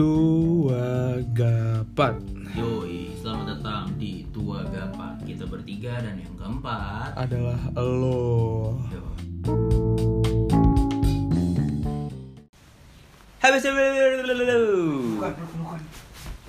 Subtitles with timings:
[0.00, 2.24] Tua Gapat
[2.56, 8.80] Yoi, selamat datang di Tua Gapa Kita bertiga dan yang keempat adalah lo.
[13.44, 15.80] Habis Bukan, bukan.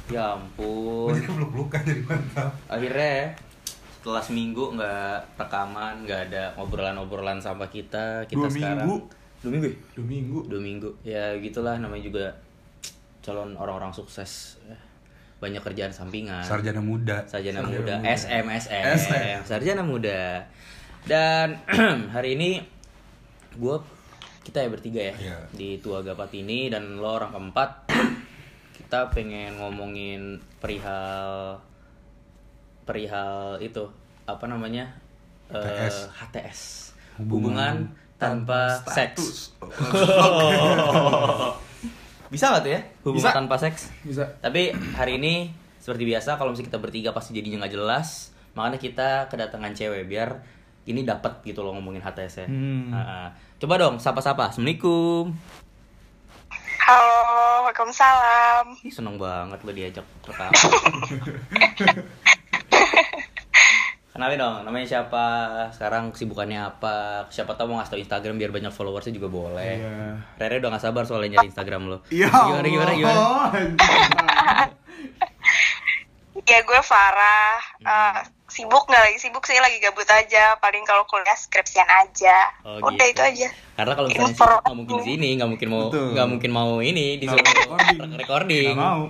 [0.07, 1.11] Ya ampun.
[1.11, 2.55] Belum luka jadi mantap.
[2.71, 3.35] Akhirnya
[3.99, 8.97] setelah seminggu nggak rekaman, nggak ada obrolan-obrolan sama kita, kita Dua sekarang minggu.
[9.43, 9.75] dua minggu, ya?
[9.91, 10.39] Dua minggu.
[10.47, 10.89] dua minggu.
[11.03, 12.27] Ya gitulah namanya juga
[13.21, 14.57] calon orang-orang sukses.
[15.37, 16.41] Banyak kerjaan sampingan.
[16.41, 17.25] Sarjana muda.
[17.25, 18.05] Sarjana Sarjana muda, muda.
[18.05, 19.37] SM, SM, SM.
[19.41, 20.21] Sarjana muda.
[21.01, 21.57] Dan
[22.13, 22.61] hari ini
[23.57, 23.75] gue
[24.41, 25.37] kita ya bertiga ya Iya.
[25.51, 27.69] di Tua Gapat ini dan lo orang keempat
[28.77, 31.57] kita pengen ngomongin perihal
[32.83, 33.85] perihal itu
[34.25, 34.85] apa namanya
[35.51, 35.95] Eh, HTS.
[36.15, 36.59] HTS
[37.19, 37.75] Hubungan hubungan
[38.15, 39.51] tanpa seks
[42.31, 43.35] bisa nggak tuh ya hubungan Bisa.
[43.35, 44.23] tanpa seks Bisa.
[44.39, 45.51] tapi hari ini
[45.81, 48.29] seperti biasa kalau misalnya kita bertiga pasti jadinya nggak jelas.
[48.53, 50.37] Makanya kita kedatangan cewek biar
[50.85, 52.47] ini dapat gitu loh ngomongin HTS ya.
[52.47, 52.93] Hmm.
[52.93, 54.53] Nah, coba dong sapa-sapa.
[54.53, 55.33] Assalamualaikum.
[56.85, 57.17] Halo,
[57.65, 58.65] Waalaikumsalam.
[58.85, 60.53] Ih, seneng banget lo diajak rekaman.
[64.11, 65.23] Kenalin dong, namanya siapa?
[65.71, 67.25] Sekarang kesibukannya apa?
[67.31, 69.79] Siapa tahu mau ngasih tau Instagram biar banyak followersnya juga boleh.
[69.79, 70.19] Iya.
[70.35, 71.97] Rere udah gak sabar soalnya nyari Instagram lo.
[72.11, 73.23] Ya gimana, gimana, gimana?
[76.43, 77.55] Ya gue Farah.
[77.79, 78.19] Eh,
[78.51, 80.59] sibuk nggak lagi sibuk sih lagi gabut aja.
[80.59, 82.51] Paling kalau kuliah skripsian aja.
[82.67, 83.15] Oh, Udah gitu.
[83.15, 83.47] itu aja.
[83.79, 86.07] Karena kalau misalnya nggak mungkin di sini, nggak mungkin mau Betul.
[86.11, 88.11] nggak mungkin mau ini mau recording.
[88.19, 88.75] recording.
[88.75, 89.03] Nggak mau.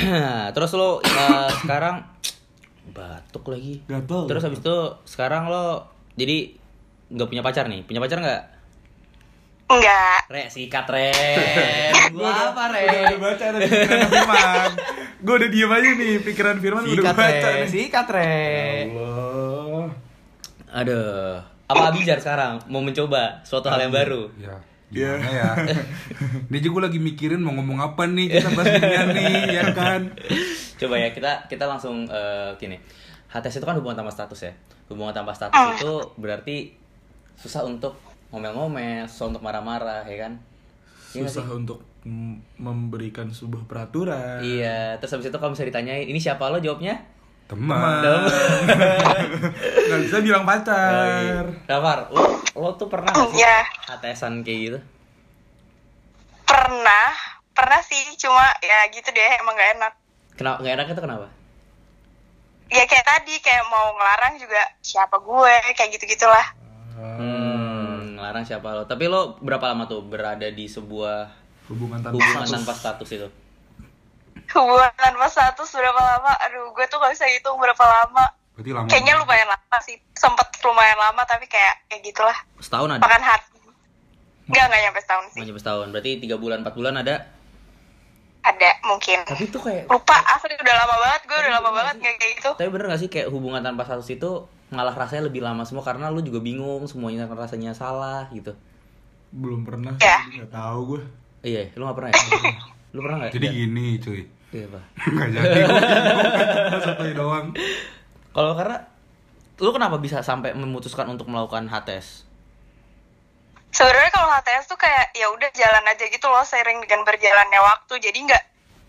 [0.56, 1.96] Terus lo eh, sekarang
[2.90, 3.80] batuk lagi.
[3.84, 4.26] Gatel.
[4.26, 6.52] Terus habis itu sekarang lo jadi
[7.08, 7.82] nggak punya pacar nih?
[7.82, 8.42] Punya pacar nggak?
[9.70, 10.20] Enggak.
[10.26, 11.14] Re, sikat re.
[12.14, 13.16] Gua apa Gue udah re?
[13.16, 14.70] baca ada pikiran Firman.
[15.20, 17.68] Gue udah diem aja nih pikiran Firman gue udah Sikat baca re, nih.
[17.68, 18.34] sikat re.
[18.90, 19.86] Allah.
[20.72, 21.34] Aduh,
[21.66, 24.26] apa Abijar sekarang mau mencoba suatu hal yang baru?
[24.36, 24.58] Ya.
[24.90, 25.12] Iya.
[25.18, 25.50] Gimana ya?
[26.50, 30.00] Ini juga gue lagi mikirin mau ngomong apa nih kita bahas ginian nih, ya kan?
[30.76, 32.76] Coba ya kita kita langsung eh, gini.
[33.30, 34.52] HTS itu kan hubungan tanpa status ya.
[34.90, 36.74] Hubungan tanpa status itu berarti
[37.38, 37.94] susah untuk
[38.34, 40.32] ngomel-ngomel, susah untuk marah-marah ya kan?
[41.14, 41.54] Iya Susah sih?
[41.54, 41.82] untuk
[42.56, 44.40] memberikan sebuah peraturan.
[44.40, 46.96] Iya, terus habis itu kalau misalnya ditanyain, ini siapa lo jawabnya?
[47.50, 48.02] Teman.
[49.82, 51.50] Gak bisa bilang pacar.
[51.66, 52.22] Rafar, lo,
[52.54, 53.58] lo tuh pernah gak sih Iya.
[53.90, 54.78] HTSan kayak gitu?
[56.46, 57.10] Pernah.
[57.50, 57.98] Pernah sih.
[58.16, 59.30] Cuma ya gitu deh.
[59.36, 59.92] Emang gak enak.
[60.32, 61.26] Kenapa nggak enak itu kenapa?
[62.70, 63.34] Ya kayak tadi.
[63.40, 64.62] Kayak mau ngelarang juga.
[64.80, 65.54] Siapa gue.
[65.74, 66.46] Kayak gitu-gitulah.
[66.94, 68.86] Hmm, ngelarang siapa lo?
[68.86, 71.34] Tapi lo berapa lama tuh berada di sebuah
[71.66, 72.54] Hubungan tanpa hubungan status.
[72.54, 73.28] tanpa status itu?
[74.50, 76.32] Hubungan tanpa status berapa lama?
[76.48, 78.24] Aduh, gue tuh gak bisa hitung berapa lama.
[78.58, 78.88] Berarti lama.
[78.90, 79.96] Kayaknya lumayan lama sih.
[80.18, 81.22] Sempet lumayan lama.
[81.22, 82.34] Tapi kayak kayak gitulah.
[82.58, 83.02] Setahun ada?
[83.02, 83.58] Makan hati.
[84.50, 85.38] Enggak, enggak nyampe setahun sih.
[85.38, 85.86] Nggak nyampe setahun.
[85.94, 87.16] Berarti tiga bulan, empat bulan ada.
[88.40, 89.18] Ada mungkin.
[89.28, 91.20] Tapi itu kayak Lupa, asli udah lama banget.
[91.28, 92.50] Gue udah lama banget nggak kayak gitu.
[92.58, 96.08] Tapi bener gak sih kayak hubungan tanpa status itu ngalah rasanya lebih lama semua karena
[96.08, 98.56] lu juga bingung semuanya rasanya salah gitu.
[99.30, 99.94] Belum pernah.
[100.02, 100.26] Ya.
[100.26, 101.02] Nggak tahu gue.
[101.40, 102.20] Iya, lu gak pernah ya?
[102.96, 103.32] lu pernah gak?
[103.38, 104.22] Jadi gini, cuy.
[104.50, 104.84] Iya, Pak.
[105.06, 105.60] Enggak jadi.
[106.82, 107.46] Satu doang.
[108.34, 108.78] Kalau karena
[109.60, 112.26] lu kenapa bisa sampai memutuskan untuk melakukan HTS?
[113.70, 117.94] Sebenarnya kalau HTS tuh kayak ya udah jalan aja gitu loh seiring dengan berjalannya waktu.
[118.02, 118.44] Jadi nggak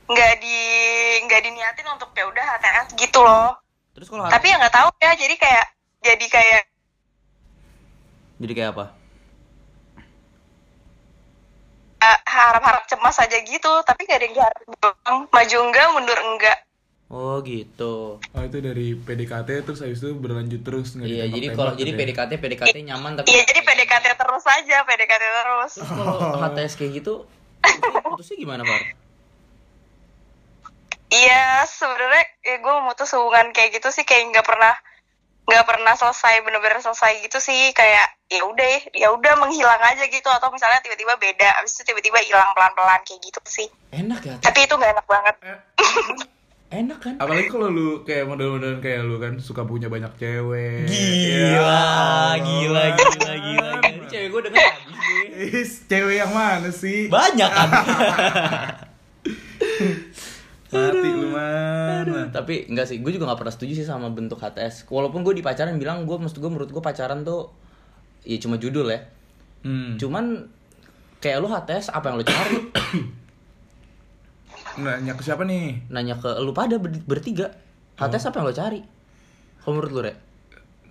[0.10, 0.60] nggak di
[1.30, 3.54] nggak diniatin untuk ya udah HTS gitu loh.
[3.94, 5.14] Terus kalau Tapi ya nggak tahu ya.
[5.14, 5.66] Jadi kayak
[6.02, 6.62] jadi kayak
[8.42, 8.86] jadi kayak apa?
[8.90, 10.06] eh,
[12.26, 13.72] harap-harap cemas aja gitu.
[13.86, 15.18] Tapi gak ada yang diharapin doang.
[15.30, 16.58] Maju enggak, mundur enggak.
[17.12, 18.24] Oh gitu.
[18.24, 22.00] Oh itu dari PDKT terus habis itu berlanjut terus nggak Iya, jadi kalau jadi gitu
[22.00, 22.00] ya?
[22.08, 25.72] PDKT PDKT nyaman tapi Iya jadi PDKT terus aja, PDKT terus.
[25.76, 26.16] Terus kalau
[26.48, 27.28] HTS kayak gitu
[27.68, 28.82] itu putusnya gimana, Par?
[31.12, 34.72] Iya, sebenarnya ya gue memutus hubungan kayak gitu sih kayak nggak pernah
[35.52, 40.32] nggak pernah selesai bener-bener selesai gitu sih kayak ya udah ya udah menghilang aja gitu
[40.32, 44.36] atau misalnya tiba-tiba beda abis itu tiba-tiba hilang pelan-pelan kayak gitu sih Enak ya?
[44.40, 45.36] tapi itu nggak enak banget
[46.72, 47.20] Enak kan?
[47.20, 50.88] Apalagi kalau lu kayak model-model kayak lu kan suka punya banyak cewek.
[50.88, 51.68] Gila,
[52.32, 53.72] Ya, gila, gila, gila, gila.
[53.92, 54.72] Ini cewek gue denger
[55.52, 57.12] habis cewek yang mana sih?
[57.12, 57.70] Banyak kan?
[60.72, 62.32] Mati lu mana?
[62.32, 64.88] Tapi enggak sih, gue juga gak pernah setuju sih sama bentuk HTS.
[64.88, 67.52] Walaupun gue di pacaran bilang gue, maksud gue menurut gue pacaran tuh
[68.24, 69.04] ya cuma judul ya.
[69.68, 70.00] Hmm.
[70.00, 70.48] Cuman
[71.20, 72.58] kayak lu HTS apa yang lu cari?
[74.80, 75.92] Nanya ke siapa nih?
[75.92, 77.52] Nanya ke lu pada ber- bertiga.
[78.00, 78.80] HTS apa yang lo cari?
[79.62, 80.18] Kalau menurut lu, Rek?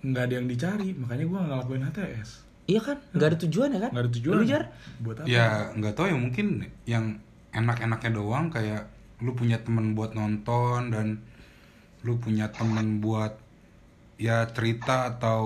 [0.01, 2.29] Nggak ada yang dicari, makanya gue nggak ngelakuin HTS.
[2.69, 2.97] Iya kan?
[3.11, 3.91] Nggak ada tujuan ya kan?
[3.91, 4.33] Nggak ada tujuan.
[4.37, 4.63] Lu, Jar?
[5.01, 5.27] Buat apa?
[5.27, 5.45] Ya
[5.75, 6.47] nggak tahu ya mungkin
[6.85, 7.05] yang
[7.51, 8.87] enak-enaknya doang kayak
[9.21, 11.21] lu punya temen buat nonton dan
[12.01, 13.37] lu punya temen buat
[14.17, 15.41] ya cerita atau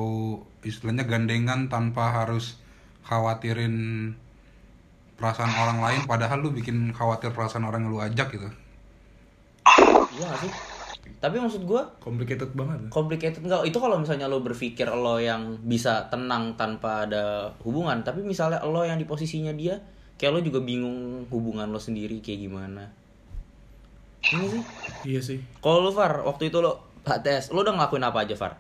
[0.64, 2.60] istilahnya gandengan tanpa harus
[3.08, 3.76] khawatirin
[5.16, 8.50] perasaan orang lain padahal lu bikin khawatir perasaan orang yang lu ajak gitu.
[10.16, 10.52] Iya sih?
[11.20, 12.92] Tapi maksud gua Complicated banget.
[12.92, 18.22] complicated enggak itu kalau misalnya lo berpikir lo yang bisa tenang tanpa ada hubungan tapi
[18.22, 19.80] misalnya lo yang di posisinya dia
[20.20, 23.05] kayak lo juga bingung hubungan lo sendiri kayak gimana
[24.28, 24.64] ini sih
[25.06, 25.38] Iya sih.
[25.60, 28.54] kalau lo Far waktu itu lo HTS lo udah ngelakuin apa aja Far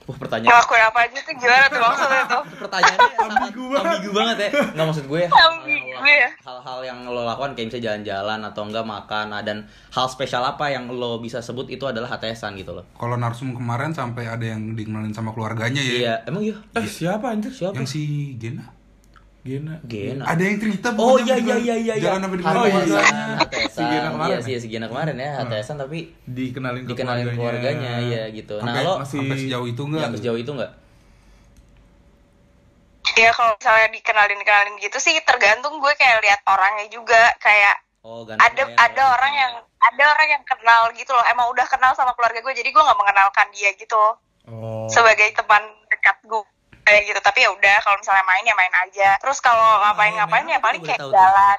[0.00, 3.84] Wah pertanyaan ngelakuin apa aja tuh gimana tuh maksudnya tuh pertanyaannya sangat Ambigu banget.
[3.84, 6.28] ambigu banget ya nggak maksud gue Ambigu ya.
[6.40, 9.58] hal-hal yang lo lakukan kayak misalnya jalan-jalan atau enggak makan nah, dan
[9.90, 13.92] hal spesial apa yang lo bisa sebut itu adalah HTSan gitu loh Kalau narsum kemarin
[13.92, 15.92] sampai ada yang dikenalin sama keluarganya ya.
[15.92, 17.50] iya emang iya Eh, siapa anjir?
[17.50, 18.02] siapa Yang si
[18.36, 18.66] Gena.
[19.40, 19.80] Gena.
[19.82, 21.94] Gena Ada yang cerita Oh iya iya iya iya.
[21.96, 22.04] iya.
[22.06, 23.00] Jalan apa di Oh, iya.
[23.66, 24.44] Si Gena kemarin Iya ya?
[24.44, 28.58] sih, si Gena kemarin ya, HTSan tapi Dikenalin ke dikenalin keluarganya, iya gitu.
[28.58, 30.02] Nah, Sampai, lo masih- sampai sejauh itu enggak?
[30.02, 30.72] yang sejauh itu enggak?
[33.12, 38.24] ya kalau misalnya dikenalin kenalin gitu sih tergantung gue kayak lihat orangnya juga kayak Oh,
[38.24, 42.14] ada ya, ada orang yang ada orang yang kenal gitu loh emang udah kenal sama
[42.14, 43.98] keluarga gue jadi gue nggak mengenalkan dia gitu
[44.46, 44.88] Oh.
[44.88, 46.40] sebagai teman dekat gue
[46.90, 50.42] kayak gitu tapi ya udah kalau misalnya main ya main aja terus kalau ngapain ngapain
[50.42, 51.14] main ya paling kayak tahu tuh?
[51.14, 51.58] jalan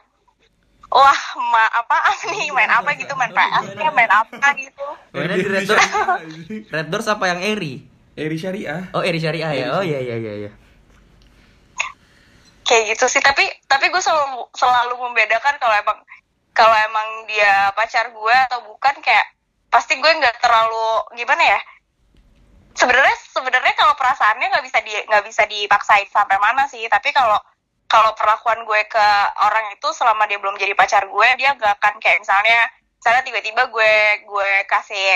[0.91, 1.97] wah ma apa
[2.35, 5.87] nih main apa gitu main PS ya main apa gitu Mainnya di Red Doors.
[6.71, 7.83] Red Doors apa yang Eri?
[8.15, 8.91] Eri Syariah.
[8.95, 9.65] Oh, Eri Syariah ya.
[9.75, 10.51] Oh iya iya iya iya.
[12.61, 15.99] kayak gitu sih tapi tapi gue selalu selalu membedakan kalau emang
[16.55, 19.27] kalau emang dia pacar gue atau bukan kayak
[19.67, 21.59] pasti gue nggak terlalu gimana ya
[22.75, 27.37] sebenarnya sebenarnya kalau perasaannya nggak bisa di nggak bisa dipaksain sampai mana sih tapi kalau
[27.91, 29.07] kalau perlakuan gue ke
[29.43, 33.67] orang itu selama dia belum jadi pacar gue dia nggak akan kayak misalnya misalnya tiba-tiba
[33.67, 35.07] gue gue kasih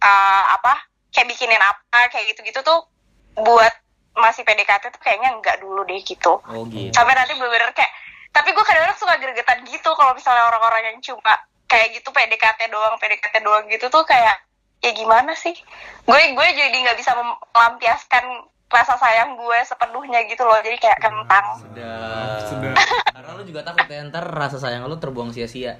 [0.00, 2.88] uh, apa kayak bikinin apa kayak gitu-gitu tuh
[3.36, 3.72] buat
[4.14, 6.94] masih PDKT tuh kayaknya enggak dulu deh gitu Oh gitu.
[6.94, 7.92] sampai nanti bener-bener kayak
[8.30, 11.34] tapi gue kadang-kadang suka gregetan gitu kalau misalnya orang-orang yang cuma
[11.66, 14.38] kayak gitu PDKT doang PDKT doang gitu tuh kayak
[14.84, 15.56] ya gimana sih
[16.04, 18.24] gue gue jadi nggak bisa melampiaskan
[18.68, 22.42] rasa sayang gue sepenuhnya gitu loh jadi kayak kentang Sudah.
[22.44, 22.74] Sudah.
[23.14, 25.78] Karena lu juga takut ya ntar rasa sayang lu terbuang sia-sia.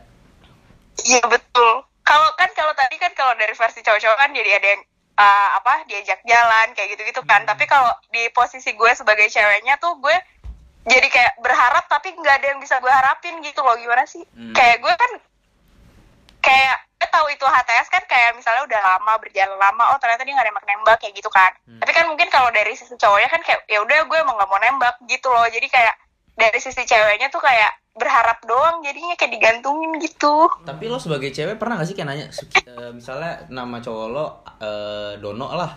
[1.02, 4.82] iya betul kalau kan kalau tadi kan kalau dari versi cowok-cowok kan jadi ada yang
[5.16, 9.98] uh, apa diajak jalan kayak gitu-gitu kan tapi kalau di posisi gue sebagai ceweknya tuh
[9.98, 10.14] gue
[10.84, 14.54] jadi kayak berharap tapi nggak ada yang bisa gue harapin gitu loh gimana sih Hmm.
[14.54, 15.10] kayak gue kan
[16.44, 20.32] kayak gue tahu itu HTS kan kayak misalnya udah lama berjalan lama oh ternyata dia
[20.32, 21.80] nggak nembak nembak kayak gitu kan Hmm.
[21.80, 24.56] tapi kan mungkin kalau dari sisi cowoknya kan kayak ya udah gue emang nggak mau
[24.58, 25.94] nembak gitu loh jadi kayak
[26.34, 31.56] dari sisi ceweknya tuh kayak berharap doang jadinya kayak digantungin gitu Tapi lo sebagai cewek
[31.56, 32.26] pernah gak sih kayak nanya
[32.66, 34.26] eh, misalnya nama cowok lo
[34.58, 35.72] eh, Dono lah.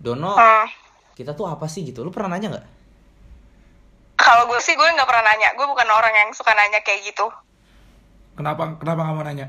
[0.00, 0.64] Dono, Hmm.
[1.12, 2.00] kita tuh apa sih gitu?
[2.00, 2.66] Lu pernah nanya nggak?
[4.16, 7.28] kalau gue sih gue nggak pernah nanya gue bukan orang yang suka nanya kayak gitu
[8.32, 9.46] Kenapa kenapa nggak mau nanya?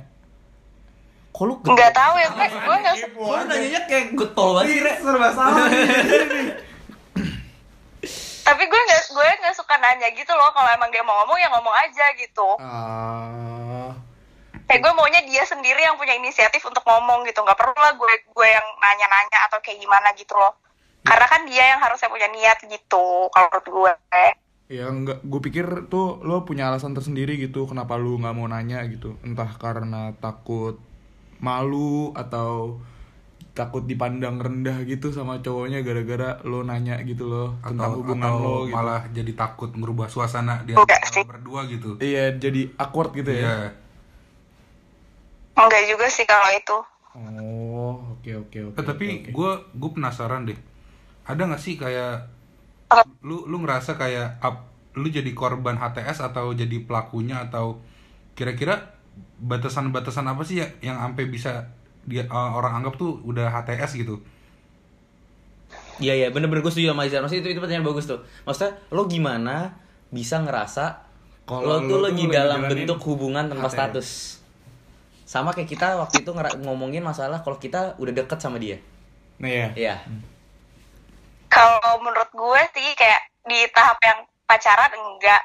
[1.42, 4.86] Kok lu nggak tahu ya gue gue nggak Kok lu nanyanya kayak getol banget sih,
[4.86, 4.94] Re?
[5.02, 5.66] Serba salah.
[8.46, 10.54] tapi gue nggak gue nggak suka nanya gitu loh.
[10.54, 12.46] Kalau emang dia mau ngomong ya ngomong aja gitu.
[12.62, 13.90] Ah.
[14.70, 17.42] kayak gue maunya dia sendiri yang punya inisiatif untuk ngomong gitu.
[17.42, 20.54] Nggak perlu lah gue gue yang nanya-nanya atau kayak gimana gitu loh.
[21.02, 23.94] Karena kan dia yang harusnya punya niat gitu kalau menurut gue
[24.70, 28.86] Ya enggak, gue pikir tuh lo punya alasan tersendiri gitu kenapa lu nggak mau nanya
[28.86, 29.18] gitu.
[29.26, 30.91] Entah karena takut
[31.42, 32.78] malu atau
[33.52, 38.40] takut dipandang rendah gitu sama cowoknya gara-gara lo nanya gitu loh tentang atau, hubungan atau
[38.40, 38.76] lo gitu.
[38.80, 42.00] malah jadi takut merubah suasana di antara berdua gitu.
[42.00, 43.44] Iya, jadi awkward gitu ya.
[43.44, 43.56] Iya.
[45.52, 46.78] enggak juga sih kalau itu
[47.12, 48.80] Oh, oke oke oke.
[48.80, 49.30] Eh, tapi oke, oke.
[49.36, 50.56] gue gue penasaran deh.
[51.28, 52.32] Ada nggak sih kayak
[53.24, 57.84] lu lu ngerasa kayak up, lu jadi korban HTS atau jadi pelakunya atau
[58.36, 58.96] kira-kira
[59.42, 61.68] batasan-batasan apa sih ya yang sampai bisa
[62.06, 64.22] dia uh, orang anggap tuh udah HTS gitu?
[66.01, 69.06] Iya iya bener-bener gue setuju sama Izar Maksudnya itu, itu pertanyaan bagus tuh Maksudnya lo
[69.06, 69.78] gimana
[70.10, 70.86] bisa ngerasa
[71.46, 73.75] Kalau Lo tuh lo tuh lagi dalam bentuk hubungan tanpa HTS.
[73.78, 74.08] status
[75.24, 76.32] Sama kayak kita waktu itu
[76.66, 78.82] ngomongin masalah kalau kita udah deket sama dia
[79.40, 79.68] Nah ya.
[79.78, 79.96] Iya
[81.51, 85.44] kalau menurut gue sih kayak di tahap yang pacaran enggak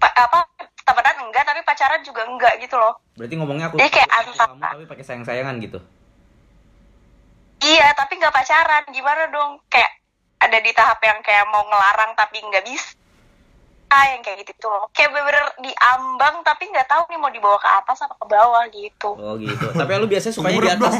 [0.00, 0.48] Pa- apa
[0.82, 4.48] temenan enggak tapi pacaran juga enggak gitu loh Berarti ngomongnya aku, Jadi kayak aku antara-
[4.48, 5.78] kamu tapi pakai sayang-sayangan gitu.
[7.60, 9.92] iya tapi nggak pacaran gimana dong kayak
[10.36, 12.98] ada di tahap yang kayak mau ngelarang tapi nggak bisa
[13.86, 17.54] ah yang kayak gitu tuh loh kayak bener-bener diambang tapi nggak tahu nih mau dibawa
[17.56, 19.68] ke atas apa ke bawah gitu Oh gitu.
[19.70, 20.94] Tapi lu biasanya sukanya di atas.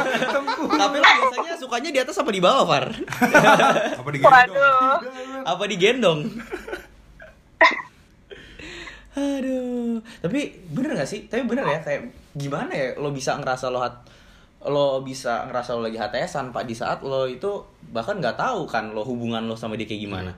[0.80, 2.86] Tapi lu biasanya sukanya di atas apa di bawah, Far?
[3.94, 4.32] Apa digendong?
[4.32, 4.96] waduh
[5.44, 6.20] apa digendong?
[9.16, 9.98] Aduh.
[10.20, 11.24] Tapi bener gak sih?
[11.24, 14.04] Tapi bener ya kayak gimana ya lo bisa ngerasa lo hat
[14.62, 17.48] lo bisa ngerasa lo lagi HTSan pak di saat lo itu
[17.86, 20.32] bahkan nggak tahu kan lo hubungan lo sama dia kayak gimana.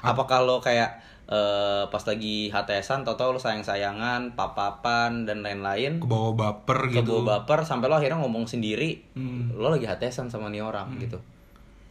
[0.00, 0.90] Apakah lo kayak
[1.26, 7.02] eh, pas lagi HTSan tau-tau lo sayang-sayangan, papapan dan lain-lain Ke bawah baper gitu.
[7.04, 9.50] kebawa baper sampai lo akhirnya ngomong sendiri Hmm.
[9.52, 11.18] lo lagi hatesan sama nih orang gitu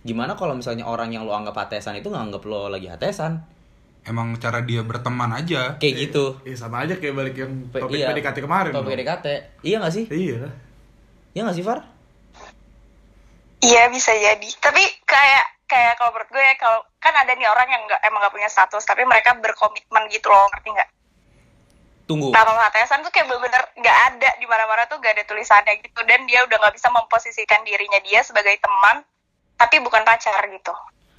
[0.02, 3.42] gimana kalau misalnya orang yang lo anggap hatesan itu nganggap lo lagi hatesan
[4.06, 5.76] Emang cara dia berteman aja.
[5.76, 8.08] kayak gitu Iya sama aja kayak balik yang topik iya.
[8.08, 8.72] PDKT kemarin.
[8.72, 8.94] topik dong.
[8.96, 9.26] PDKT
[9.62, 10.54] iya gak sih Iya.
[11.32, 11.82] iya gak sih Far
[13.60, 14.50] Iya bisa jadi.
[14.56, 18.22] Tapi kayak kayak kalau menurut gue ya kalau kan ada nih orang yang nggak emang
[18.22, 20.90] nggak punya status tapi mereka berkomitmen gitu loh ngerti nggak?
[22.06, 25.82] tunggu Nah kalau HTSan tuh kayak bener-bener nggak ada di mana-mana tuh nggak ada tulisannya
[25.82, 29.02] gitu dan dia udah nggak bisa memposisikan dirinya dia sebagai teman
[29.58, 30.70] tapi bukan pacar gitu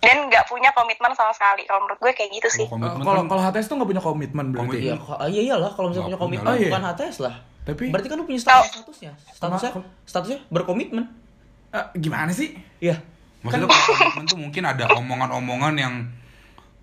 [0.06, 2.66] dan nggak punya komitmen sama sekali kalau menurut gue kayak gitu sih.
[2.66, 4.78] Kalau kan- kalau HTS tuh nggak punya komitmen berarti.
[4.80, 4.94] iya
[5.26, 6.62] iya iyalah kalau misalnya punya komitmen lah.
[6.62, 6.88] bukan Oh.
[6.88, 8.72] HTS lah Tapi- berarti kan lo punya status Oh.
[8.80, 11.04] statusnya statusnya Sama- statusnya berkomitmen
[11.68, 12.54] Eh, gimana sih?
[12.78, 12.96] iya
[13.42, 15.94] Maksudnya kalau komitmen tuh mungkin ada omongan-omongan yang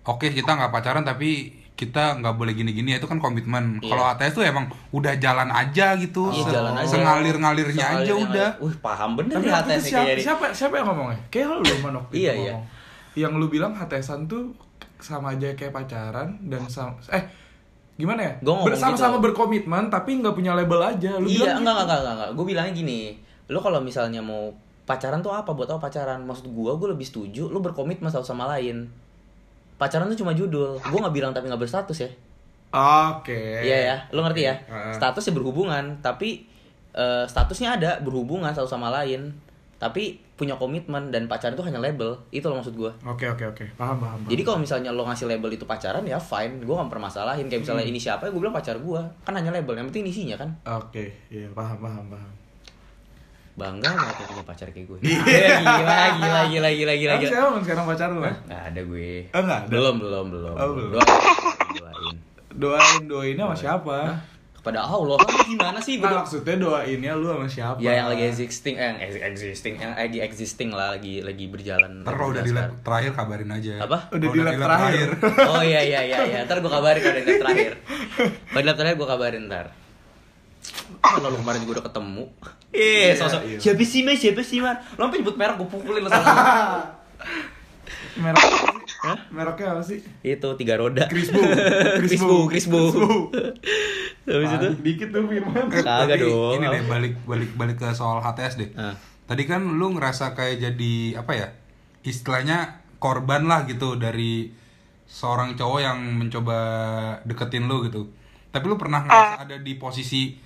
[0.02, 1.30] oke kita nggak pacaran tapi
[1.74, 3.82] kita nggak boleh gini-gini itu kan komitmen.
[3.82, 3.90] Iya.
[3.90, 6.30] Kalau ATS tuh emang udah jalan aja gitu.
[6.30, 6.86] Iya, Se- jalan aja.
[6.86, 8.50] Sengalir-ngalirnya aja Sengalir- udah.
[8.62, 11.18] wih paham bener Tapi nih waktu HTS itu nih siapa, kayak siapa siapa yang ngomongnya?
[11.28, 12.52] Kayak lu manok Iya, iya.
[13.14, 14.54] Yang lu bilang HTSan tuh
[14.98, 17.24] sama aja kayak pacaran dan sama eh
[17.94, 18.32] gimana ya?
[18.42, 19.24] Bersama-sama gitu.
[19.30, 21.18] berkomitmen tapi nggak punya label aja.
[21.18, 21.84] Lu iya, bilang enggak, gitu.
[21.86, 22.30] enggak, enggak, enggak.
[22.34, 23.00] Gue bilangnya gini,
[23.50, 24.50] lo kalau misalnya mau
[24.84, 26.26] pacaran tuh apa buat apa pacaran?
[26.26, 28.90] Maksud gue, gue lebih setuju lo berkomitmen satu sama lain.
[29.78, 30.78] Pacaran tuh cuma judul.
[30.82, 32.10] Gue nggak bilang tapi nggak berstatus ya.
[32.74, 33.62] Oke.
[33.62, 34.54] Iya ya, lo ngerti ya?
[34.66, 34.94] Heeh.
[34.98, 36.50] Status ya berhubungan, tapi
[36.90, 39.30] eh, statusnya ada berhubungan satu sama lain.
[39.84, 42.16] Tapi punya komitmen dan pacaran itu hanya label.
[42.32, 42.88] Itu loh maksud gue.
[43.04, 43.64] Oke oke oke.
[43.76, 44.16] Paham paham.
[44.24, 44.30] paham.
[44.32, 47.52] Jadi kalau misalnya lo ngasih label itu pacaran ya fine, gue gak permasalahin.
[47.52, 49.76] Kayak misalnya ini siapa ya gue bilang pacar gue, kan hanya label.
[49.76, 50.48] Yang penting isinya kan.
[50.80, 52.32] Oke, iya paham paham paham.
[53.60, 54.98] Bangga ya punya pacar kayak gue.
[55.04, 57.28] Iya, gila, gila, gila, gila, gila, gila.
[57.28, 58.20] siapa emang sekarang pacar lu?
[58.24, 58.36] Mas?
[58.48, 59.12] Nggak ada gue.
[59.36, 59.68] Oh, nggak ada?
[59.68, 60.54] Belum, belum, belum.
[60.56, 60.90] Oh, belum.
[60.96, 62.16] Doain, doain.
[62.56, 63.98] Doain doainnya sama siapa?
[64.64, 66.00] Kepada Allah kan gimana sih?
[66.00, 66.16] Nah, Betul.
[66.24, 67.76] maksudnya doainnya lu sama siapa?
[67.76, 72.00] Ya yang lagi existing, eh, yang ex- existing, yang lagi existing lah, lagi lagi berjalan.
[72.00, 73.84] Ntar kalau udah di lab terakhir kabarin aja.
[73.84, 74.08] Apa?
[74.08, 75.08] Udah di lab terakhir.
[75.52, 76.38] Oh iya iya iya iya.
[76.42, 77.72] Ntar gue kabarin kalau ada yang terakhir.
[78.48, 79.66] Kalau di lab terakhir gue kabarin ntar.
[80.98, 82.24] Kalau lu kemarin juga udah ketemu.
[82.72, 83.58] Eh, Iya, sosok iya.
[83.60, 84.16] siapa sih mas?
[84.16, 84.80] Siapa sih mas?
[84.96, 86.32] Lo sampai nyebut merek gue pukulin lo sama.
[89.04, 89.28] Merek apa sih?
[89.36, 89.98] Mereknya apa sih?
[90.24, 91.04] Itu tiga roda.
[91.06, 91.40] Krisbu.
[92.00, 92.82] Krisbu, Krisbu.
[94.24, 94.68] Habis itu?
[94.80, 95.68] Dikit tuh Firman.
[95.68, 96.56] Eh, Kagak tapi dong.
[96.56, 98.70] Ini deh balik balik balik ke soal HTS deh.
[98.80, 98.96] Ah.
[99.28, 101.48] Tadi kan lu ngerasa kayak jadi apa ya?
[102.04, 104.48] Istilahnya korban lah gitu dari
[105.04, 106.58] seorang cowok yang mencoba
[107.28, 108.08] deketin lu gitu.
[108.48, 110.40] Tapi lu pernah ngerasa ada di posisi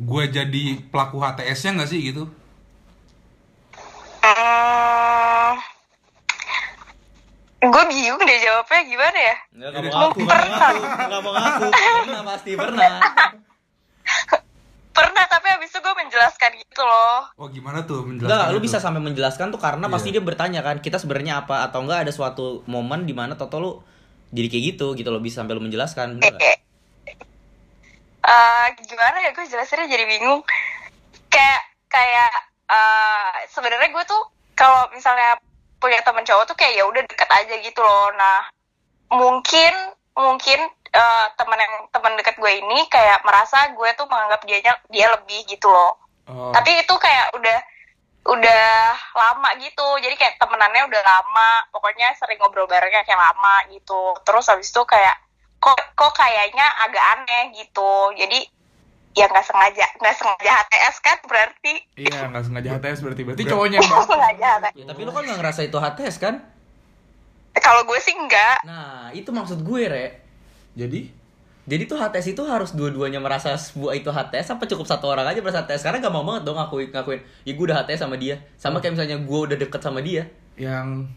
[0.00, 2.24] gue jadi pelaku HTS-nya nggak sih gitu?
[4.20, 4.89] Hmm,
[7.60, 9.36] gue bingung deh jawabnya gimana ya?
[9.52, 11.66] Mau ngaku, enggak mau ngaku, enggak mau ngaku.
[11.68, 12.92] Pernah pasti pernah.
[14.90, 17.20] Pernah tapi habis itu gue menjelaskan gitu loh.
[17.36, 18.32] Oh gimana tuh menjelaskan?
[18.32, 19.92] Enggak, lu bisa sampai menjelaskan tuh karena Iya.
[19.92, 23.60] pasti dia bertanya kan, kita sebenarnya apa atau enggak ada suatu momen di mana Toto
[23.60, 23.72] lu
[24.30, 26.16] jadi kayak gitu gitu lo bisa sampai lu menjelaskan.
[26.16, 26.40] bener nggak?
[26.40, 26.56] Eh,
[28.24, 30.40] eh, gimana ya gue jelasinnya jadi bingung.
[31.28, 32.32] Kayak kayak
[32.68, 34.22] eh, sebenarnya gue tuh
[34.56, 35.36] kalau misalnya
[35.80, 38.12] punya temen cowok tuh kayak ya udah deket aja gitu loh.
[38.14, 38.40] Nah
[39.10, 39.72] mungkin
[40.14, 40.60] mungkin
[40.92, 44.60] eh, temen yang temen deket gue ini kayak merasa gue tuh menganggap dia
[44.92, 45.96] dia lebih gitu loh.
[46.30, 46.54] Oh.
[46.54, 47.58] tapi itu kayak udah
[48.30, 54.14] udah lama gitu jadi kayak temenannya udah lama pokoknya sering ngobrol barengnya kayak lama gitu
[54.22, 55.18] terus habis itu kayak
[55.58, 58.46] kok kok kayaknya agak aneh gitu jadi
[59.12, 59.86] ya nggak sengaja.
[59.98, 61.74] Nggak sengaja HTS kan berarti.
[61.94, 63.22] Iya, nggak sengaja HTS berarti.
[63.26, 66.36] Berarti cowoknya yang nggak sengaja HTS Ya, tapi lu kan nggak ngerasa itu HTS kan?
[67.60, 70.06] kalau gue sih enggak Nah, itu maksud gue, Re.
[70.72, 71.12] Jadi
[71.68, 75.38] Jadi tuh HTS itu harus dua-duanya merasa sebuah itu HTS apa cukup satu orang aja
[75.38, 78.40] merasa HTS karena gak mau banget dong ngakuin ngakuin ya gue udah HTS sama dia.
[78.56, 80.26] Sama kayak misalnya gue udah deket sama dia.
[80.56, 81.10] Yang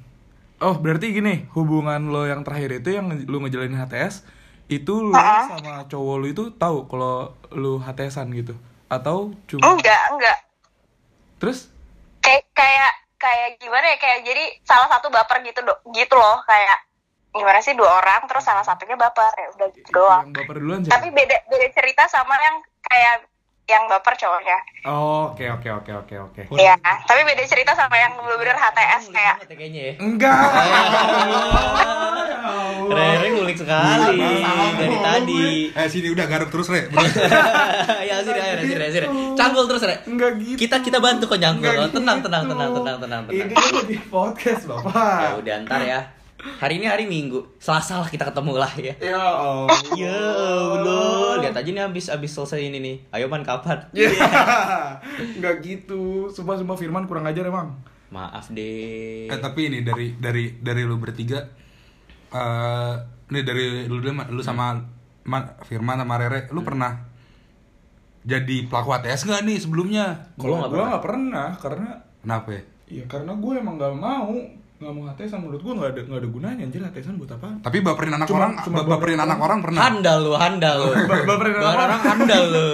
[0.64, 4.24] Oh, berarti gini, hubungan lo yang terakhir itu yang lu ngejalanin HTS
[4.68, 5.46] itu lu Ah.
[5.48, 8.56] sama cowok lu itu tahu kalau lu HTSan gitu?
[8.88, 10.38] Atau cuma enggak enggak.
[11.40, 11.68] Terus?
[12.24, 13.98] Kayak kayak kayak gimana ya?
[14.00, 16.40] Kayak jadi salah satu baper gitu do, gitu loh.
[16.48, 16.78] Kayak
[17.34, 19.34] gimana sih dua orang terus salah satunya baper.
[19.36, 20.30] Ya udah gitu doang.
[20.30, 23.28] yang baper duluan tapi beda beda cerita sama yang kayak
[23.66, 26.42] yang baper cowoknya Oh, oke oke oke oke oke.
[26.54, 26.76] Iya,
[27.08, 29.94] tapi beda cerita sama yang bener-bener HTS kayak ya kayaknya ya.
[29.96, 30.44] Enggak.
[32.84, 34.20] Rere ngulik sekali
[34.76, 35.44] dari tadi.
[35.72, 36.92] Eh sini udah garuk terus re.
[38.12, 38.88] ya sini ayo sini sini.
[38.92, 39.08] sini.
[39.40, 40.04] Cangkul terus, Re.
[40.04, 40.60] Enggak gitu.
[40.60, 41.96] Kita kita bantu kok Oh, tenang, gitu.
[41.96, 43.22] tenang, tenang, tenang, tenang, tenang.
[43.32, 45.40] Ini kan lebih podcast, Ya Bapak.
[45.40, 46.00] udah ntar ya.
[46.44, 47.56] Hari ini hari Minggu.
[47.56, 48.92] Selasa lah kita ketemu lah ya.
[49.00, 49.80] Ya Allah.
[49.96, 50.20] Ya
[50.76, 52.96] Allah, lihat aja nih habis habis selesai ini nih.
[53.10, 53.80] Ayo man kapan?
[53.96, 54.12] Ya.
[55.16, 56.28] Enggak gitu.
[56.28, 57.80] Sumpah sumpah Firman kurang ajar emang.
[58.12, 59.26] Maaf deh.
[59.26, 61.40] Eh tapi ini dari dari dari lu bertiga
[62.30, 62.94] eh
[63.30, 64.76] ini dari lu dulu lu sama
[65.24, 67.00] Ma- Firman sama Rere, lu pernah
[68.22, 70.06] jadi pelaku ATS nggak nih sebelumnya?
[70.36, 70.90] Kalau nggak gua pernah.
[70.90, 72.62] nggak pernah karena Kenapa ya?
[72.92, 74.36] ya karena gue emang nggak mau
[74.84, 77.48] nggak mau HTSan menurut gue nggak ada nggak ada gunanya anjir HTSan buat apa?
[77.60, 79.80] Tapi baperin anak Cuma- orang, cuma ba- baperin baperin anak orang pernah.
[79.82, 80.92] Handal lu, handal lu.
[81.04, 82.00] Ba- baperin anak orang.
[82.02, 82.68] handal lu.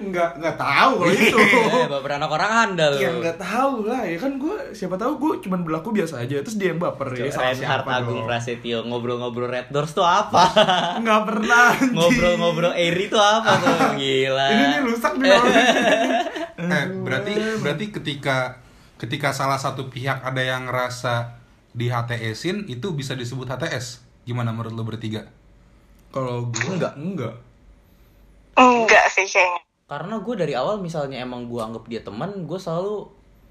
[0.00, 1.36] Nggak nggak tahu kalau itu.
[1.36, 2.92] Eh, baperin anak orang handal.
[2.96, 6.56] Ya nggak tahu lah ya kan gue siapa tahu gue cuman berlaku biasa aja terus
[6.56, 8.24] dia yang baper ya salah Reinhard siapa Agung?
[8.24, 10.40] Prasetyo ngobrol-ngobrol Red Doors tuh apa?
[11.04, 11.68] Nggak pernah.
[11.92, 13.76] Ngobrol-ngobrol Eri tuh apa tuh?
[14.00, 14.46] Gila.
[14.48, 15.30] Ini nih rusak nih.
[16.56, 18.56] Eh, berarti berarti ketika
[19.00, 21.40] ketika salah satu pihak ada yang ngerasa
[21.72, 24.04] di HTS-in itu bisa disebut HTS.
[24.28, 25.24] Gimana menurut lu bertiga?
[26.12, 26.92] Kalau gue Enggak.
[27.00, 27.34] enggak.
[28.60, 33.08] enggak sih kayaknya Karena gue dari awal misalnya emang gue anggap dia teman, gue selalu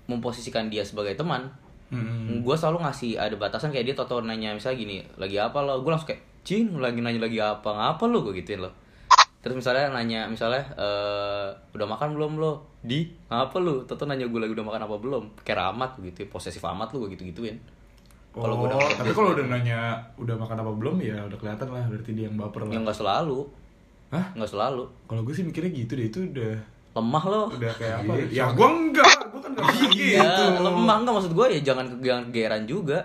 [0.08, 1.52] memposisikan dia sebagai teman.
[1.90, 2.46] Hmm.
[2.46, 5.82] Gue selalu ngasih ada batasan kayak dia toto nanya misalnya gini, lagi apa lo?
[5.84, 7.68] Gue langsung kayak, cing lagi nanya lagi apa?
[7.68, 8.24] Ngapa lo?
[8.24, 8.72] Gue gituin lo.
[9.40, 12.68] Terus misalnya nanya misalnya eh udah makan belum lo?
[12.82, 13.84] Di ngapa lo?
[13.84, 15.24] Toto nanya gue lagi udah makan apa belum?
[15.40, 17.56] Kayak amat gitu, posesif amat lo gue gitu gituin.
[18.30, 19.80] Kalau Oh, gua udah- tapi kalau udah nanya
[20.16, 22.70] udah makan apa belum ya udah kelihatan lah berarti dia yang baper lah.
[22.70, 23.40] Ya nggak selalu,
[24.10, 24.26] Hah?
[24.34, 24.84] nggak selalu.
[25.08, 26.54] Kalau gue sih mikirnya gitu deh itu udah
[26.92, 27.44] Lemah lo.
[27.50, 28.12] udah kayak apa?
[28.14, 30.44] Iya, ya gue enggak, gue kan enggak Ya, gitu.
[30.60, 33.00] lemah enggak maksud gue ya jangan jangan kegeeran juga.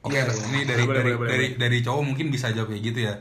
[0.00, 0.66] Oke, Iya, ini iya.
[0.66, 1.58] dari Boleh, dari boleh, boleh, dari boleh.
[1.58, 3.14] dari cowok mungkin bisa jawab kayak gitu ya.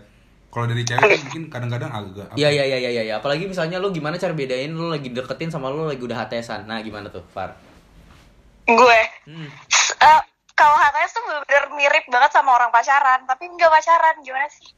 [0.50, 2.66] Kalau dari cewek kan mungkin kadang-kadang agak Iya ya?
[2.66, 3.14] iya iya iya ya.
[3.22, 6.66] Apalagi misalnya lu gimana cara bedain lu lagi deketin sama lu lagi udah HTSan.
[6.66, 7.54] Nah, gimana tuh, Far?
[8.66, 9.50] gue Hmm.
[9.98, 10.22] Eh,
[10.54, 14.70] kalau HTS tuh bener mirip banget sama orang pacaran tapi enggak pacaran gimana sih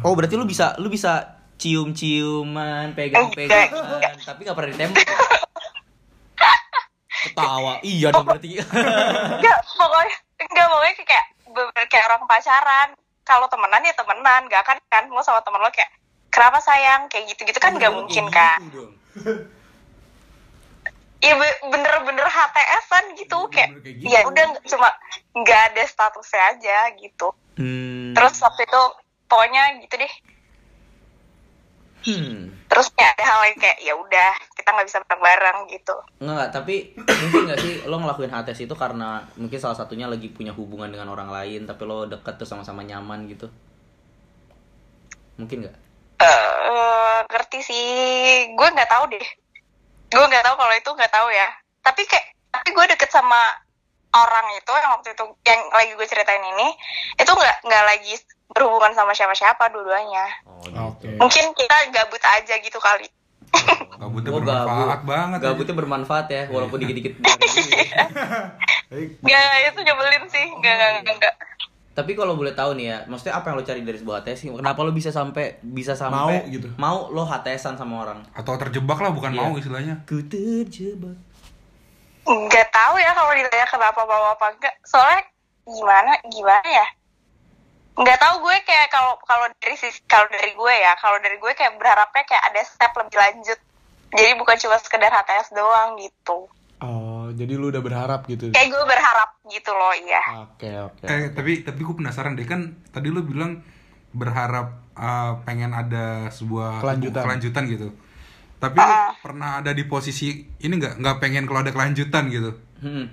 [0.00, 5.00] Oh, berarti lu bisa lu bisa cium-ciuman, pegang-pegangan, tapi nggak pernah ditembak.
[5.00, 5.16] ya?
[7.22, 7.72] Ketawa.
[7.80, 8.60] Iya dong berarti.
[8.60, 11.26] enggak pokoknya enggak pokoknya kayak
[11.88, 12.88] kayak orang pacaran
[13.26, 15.90] kalau temenan ya temenan gak kan kan lo sama temen lo kayak
[16.30, 18.62] kenapa sayang kayak gitu gitu kan nggak mungkin kan
[21.16, 24.12] Iya be- bener-bener HTS-an gitu kayak kayak gitu.
[24.12, 24.88] ya udah cuma
[25.34, 28.12] nggak ada statusnya aja gitu Hmm.
[28.12, 28.82] terus waktu itu
[29.26, 30.12] pokoknya gitu deh
[32.06, 32.52] Hmm.
[32.76, 36.50] Terus kayak ada hal lain kayak ya udah kita nggak bisa bareng-bareng gitu Enggak, enggak,
[36.52, 36.74] tapi
[37.24, 41.08] mungkin nggak sih lo ngelakuin HTS itu karena mungkin salah satunya lagi punya hubungan dengan
[41.08, 43.48] orang lain tapi lo deket tuh sama-sama nyaman gitu.
[45.40, 45.76] Mungkin nggak?
[46.16, 47.86] eh ngerti sih
[48.56, 49.26] gue nggak tahu deh
[50.12, 51.48] gue nggak tahu kalau itu nggak tahu ya
[51.84, 53.52] tapi kayak tapi gue deket sama
[54.16, 56.68] orang itu yang waktu itu yang lagi gue ceritain ini
[57.20, 58.14] itu nggak nggak lagi
[58.48, 61.14] berhubungan sama siapa-siapa dua-duanya Oh, Oke.
[61.14, 63.06] mungkin kita gabut aja gitu kali
[63.96, 64.66] Gabutnya Oh, bermanfaat
[64.98, 65.06] gabut.
[65.06, 65.38] banget.
[65.40, 67.14] Gabutnya bermanfaat ya, walaupun dikit-dikit.
[68.86, 69.08] Baik.
[69.24, 71.34] nggak itu nyebelin sih nggak nggak nggak, nggak
[71.90, 74.36] Tapi kalau boleh tahu nih ya, maksudnya apa yang lo cari dari sebuah HTS?
[74.36, 74.48] sih?
[74.52, 76.68] Kenapa lo bisa sampai bisa sampai Mau gitu.
[76.76, 78.20] Mau lo HTSan sama orang?
[78.30, 79.40] Atau terjebak lah bukan Iya.
[79.40, 80.04] mau istilahnya.
[80.04, 81.16] Ku terjebak.
[82.22, 85.22] nggak tahu ya kalau ditanya kenapa bawa apa enggak soalnya
[85.64, 86.86] gimana gimana ya
[87.96, 91.48] nggak tahu gue kayak kalau kalau dari sisi kalau dari gue ya kalau dari gue
[91.50, 93.58] kayak berharapnya kayak ada step lebih lanjut
[94.10, 98.52] jadi bukan cuma sekedar HTS doang gitu Oh, jadi lu udah berharap gitu.
[98.52, 101.04] kayak gue berharap gitu loh iya Oke, oke.
[101.04, 103.64] Eh tapi tapi gue penasaran deh kan tadi lu bilang
[104.12, 107.22] berharap uh, pengen ada sebuah Kelanjutan.
[107.22, 107.88] kelanjutan gitu.
[108.58, 109.16] Tapi lu Ah.
[109.16, 112.52] pernah ada di posisi ini nggak nggak pengen kalau ada kelanjutan gitu.
[112.78, 113.08] Hmm.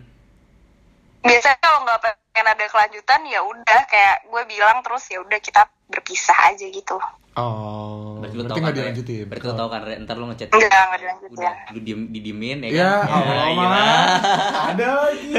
[1.21, 1.99] biasanya kalau nggak
[2.33, 6.97] pengen ada kelanjutan ya udah kayak gue bilang terus ya udah kita berpisah aja gitu
[7.33, 9.25] Oh, Berarti lo berarti tau nggak kan, dilanjutin.
[9.25, 9.95] Berarti lo tau kan, Re?
[10.05, 10.53] Ntar lo ngechat.
[10.53, 11.33] Enggak, nggak dilanjutin.
[11.33, 13.09] Udah, lu diem, didiemin ya Ya, kan?
[13.09, 13.65] Allah, iya.
[13.65, 14.21] Mas.
[14.69, 15.29] Ada lagi.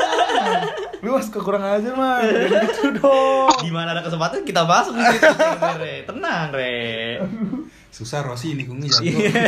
[1.04, 2.24] Lu mas kekurangan aja mah.
[2.24, 3.52] Gitu dong.
[3.60, 5.28] Gimana ada kesempatan kita masuk di situ,
[5.76, 6.08] Re.
[6.08, 7.20] Tenang, Re.
[8.00, 9.04] Susah Rossi nikungnya jago.
[9.04, 9.44] Iya.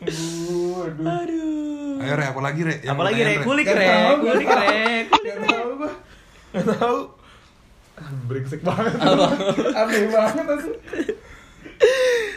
[0.04, 1.73] Aduh, aduh.
[2.04, 2.74] Ayo Re, apalagi Re?
[2.84, 4.76] Yang Apalagi Re, kulik Re, tahu, kulik Re.
[5.48, 5.90] Tau gua.
[6.52, 6.96] Gak tau.
[8.28, 8.92] Brengsek banget.
[9.00, 9.26] Apa?
[9.72, 10.76] Aneh banget asli.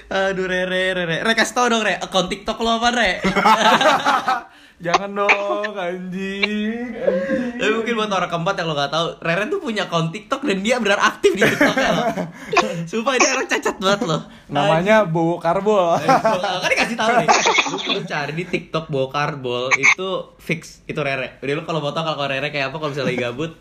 [0.08, 1.18] Aduh, Re, Re, Re, Re.
[1.20, 2.00] Re, kasih tau dong, Re.
[2.00, 3.12] Akun TikTok lo apa, Re?
[4.78, 6.94] Jangan dong, anjing.
[6.94, 7.58] anjing.
[7.58, 10.62] Tapi mungkin buat orang keempat yang lo gak tahu, Reren tuh punya akun TikTok dan
[10.62, 12.06] dia benar aktif di TikToknya loh.
[12.90, 14.22] Sumpah dia orang cacat banget loh.
[14.54, 15.98] Namanya Bowo Karbol.
[15.98, 17.28] kan dikasih tahu nih.
[17.74, 21.42] Lu, lu cari di TikTok bawa karbol itu fix itu Rere.
[21.42, 23.52] Udah lu kalau mau tahu kalau Rere kayak apa kalau misalnya lagi gabut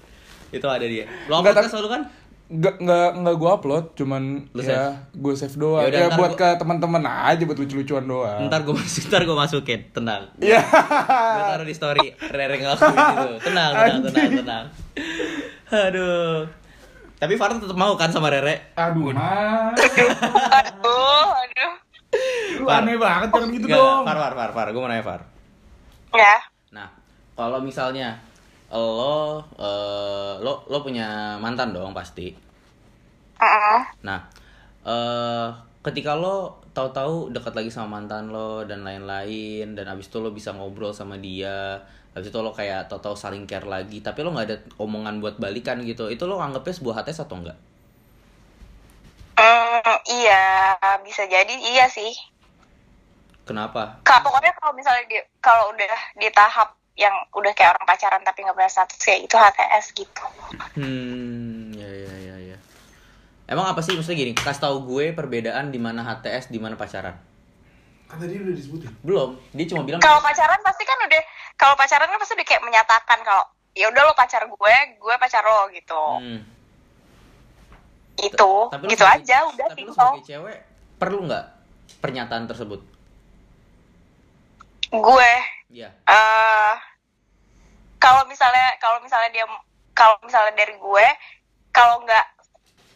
[0.52, 1.08] itu ada dia.
[1.26, 2.02] Enggak, upload kan selalu kan?
[2.46, 5.82] Nggak, nggak, nggak gue upload, cuman Lu ya gue save doang.
[5.82, 8.46] Yaudah, Ya, buat gua- ke teman-teman aja buat lucu-lucuan doang.
[8.46, 10.30] Ntar gue masuk, ntar gue masukin, tenang.
[10.38, 10.62] Iya.
[10.62, 13.28] Gue taruh di story Rere ngelakuin itu.
[13.42, 14.64] Tenang, tenang, tenang, tenang.
[15.68, 16.46] Aduh.
[17.16, 18.70] Tapi Farhan tetap mau kan sama Rere?
[18.74, 19.74] Aduh, mas.
[20.52, 21.72] aduh aduh
[22.56, 24.02] Lu aneh banget jangan gitu Nggak, dong.
[24.04, 24.66] Far, Far, Far, Far.
[24.70, 25.20] Gue mau nanya Far.
[26.12, 26.36] ya
[26.68, 26.88] Nah,
[27.32, 28.20] kalau misalnya
[28.70, 32.34] lo eh, lo lo punya mantan dong pasti.
[33.38, 33.78] Heeh.
[34.02, 34.20] Nah,
[34.86, 35.48] eh
[35.86, 40.50] ketika lo tahu-tahu dekat lagi sama mantan lo dan lain-lain dan abis itu lo bisa
[40.50, 41.80] ngobrol sama dia,
[42.12, 45.80] abis itu lo kayak tahu-tahu saling care lagi, tapi lo nggak ada omongan buat balikan
[45.86, 47.58] gitu, itu lo anggapnya sebuah HTS atau enggak?
[49.36, 50.74] Hmm, iya
[51.04, 52.08] bisa jadi iya sih
[53.46, 54.02] Kenapa?
[54.02, 58.40] Kak, pokoknya kalau misalnya di kalau udah di tahap yang udah kayak orang pacaran tapi
[58.40, 60.24] nggak punya status kayak itu HTS gitu.
[60.74, 62.58] Hmm, ya ya ya ya.
[63.46, 64.32] Emang apa sih maksudnya gini?
[64.32, 67.14] Kasih tahu gue perbedaan di mana HTS, di mana pacaran.
[68.06, 68.90] Kan tadi udah disebutin.
[69.02, 71.22] Belum, dia cuma bilang Kalau pacaran pasti kan udah
[71.54, 75.42] kalau pacaran kan pasti udah kayak menyatakan kalau ya udah lo pacar gue, gue pacar
[75.42, 76.02] lo gitu.
[76.16, 76.40] Hmm.
[78.16, 80.10] Itu, lo gitu sebagai- aja udah Tapi lo simpel.
[80.16, 80.58] sebagai cewek
[80.96, 81.44] perlu nggak
[82.00, 82.80] pernyataan tersebut?
[84.88, 85.30] Gue
[85.66, 85.90] Iya.
[86.06, 86.74] eh
[87.98, 89.46] kalau misalnya kalau misalnya dia
[89.96, 91.06] kalau misalnya dari gue
[91.74, 92.26] kalau nggak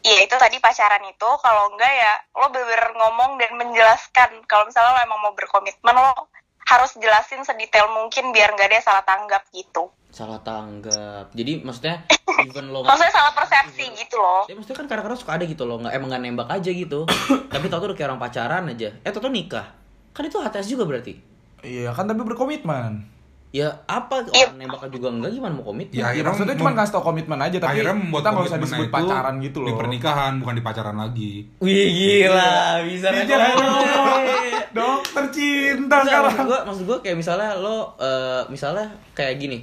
[0.00, 4.96] ya itu tadi pacaran itu kalau enggak ya lo bener ngomong dan menjelaskan kalau misalnya
[4.96, 6.30] lo emang mau berkomitmen lo
[6.70, 11.30] harus jelasin sedetail mungkin biar nggak ada salah tanggap gitu Salah tanggap.
[11.38, 12.02] Jadi maksudnya
[12.46, 15.78] even lo maksudnya salah persepsi gitu loh Ya maksudnya kan kadang-kadang suka ada gitu loh,
[15.78, 17.06] nggak emang nggak nembak aja gitu.
[17.54, 18.90] Tapi tau tuh kayak orang pacaran aja.
[19.06, 19.70] Eh tau tuh nikah.
[20.10, 21.29] Kan itu HTS juga berarti.
[21.60, 23.04] Iya kan tapi berkomitmen.
[23.50, 24.46] Ya apa Iya.
[24.46, 25.90] orang nembak juga enggak gimana mau komit?
[25.90, 28.58] Ya, Ya, akhirnya maksudnya cuma kasih tau komitmen aja tapi Akhirnya membuat kita nggak usah
[28.62, 29.66] disebut itu pacaran gitu loh.
[29.66, 31.32] Di pernikahan bukan di pacaran lagi.
[31.58, 32.54] Wih gila,
[32.86, 34.22] bisa Iya, ngomong.
[34.70, 36.24] Dokter cinta Enggak, sekarang.
[36.30, 39.58] maksud gue maksud gue kayak misalnya lo eh, misalnya kayak gini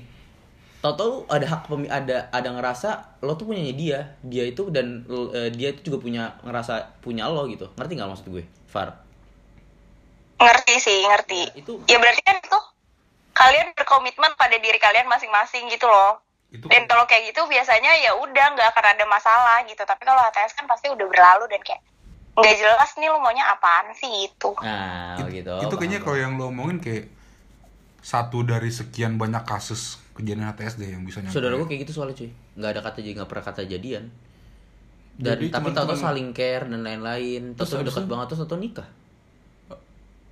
[0.77, 5.47] Tahu-tahu ada hak pemi ada ada ngerasa lo tuh punyanya dia dia itu dan eh,
[5.49, 9.06] dia itu juga punya ngerasa punya lo gitu ngerti nggak maksud gue Far
[10.37, 11.41] ngerti sih ngerti.
[11.43, 12.59] Ya, itu- ya berarti kan itu
[13.33, 16.21] kalian berkomitmen pada diri kalian masing-masing gitu loh.
[16.47, 19.81] Itu dan kalau kayak gitu biasanya ya udah nggak akan ada masalah gitu.
[19.81, 21.81] Tapi kalau HTS kan pasti udah berlalu dan kayak
[22.37, 25.57] nggak jelas nih lo maunya apaan sih itu nah It- gitu.
[25.57, 27.09] itu kayaknya kalau yang lo omongin kayak
[27.97, 31.33] satu dari sekian banyak kasus kejadian HTS deh yang bisa nyampe.
[31.33, 32.29] saudara gue kayak gitu soalnya cuy.
[32.53, 34.05] Nggak ada kata jadi nggak pernah kata jadian.
[35.17, 37.57] Dan Jadi tapi tahu-tahu saling care dan lain-lain.
[37.57, 38.85] Terus Terus dekat banget terus atau nikah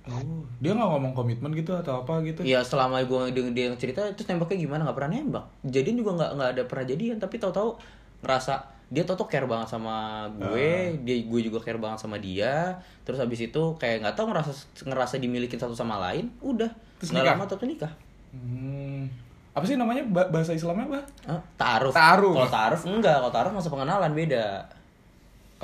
[0.06, 2.46] Oh, dia nggak ngomong komitmen gitu atau apa gitu?
[2.46, 5.44] Ya selama gue dia, dia yang cerita terus nembaknya gimana nggak pernah nembak.
[5.66, 7.74] Jadian juga nggak nggak ada pernah jadian tapi tahu-tahu
[8.22, 8.54] ngerasa
[8.86, 12.78] dia tau tuh care banget sama gue, dia gue juga care banget sama dia.
[13.02, 14.52] Terus habis itu kayak nggak tahu ngerasa
[14.86, 16.70] ngerasa dimilikin satu sama lain, udah.
[17.02, 17.34] Terus nggak nikah?
[17.34, 17.92] lama tuh nikah.
[18.30, 19.10] Hmm,
[19.58, 21.00] apa sih namanya Ba- bahasa Islamnya apa?
[21.26, 21.40] Hah?
[21.58, 21.94] Taaruf.
[21.98, 22.34] Taaruf.
[22.38, 24.70] Kalau taaruf enggak, kalau taaruf masa pengenalan beda.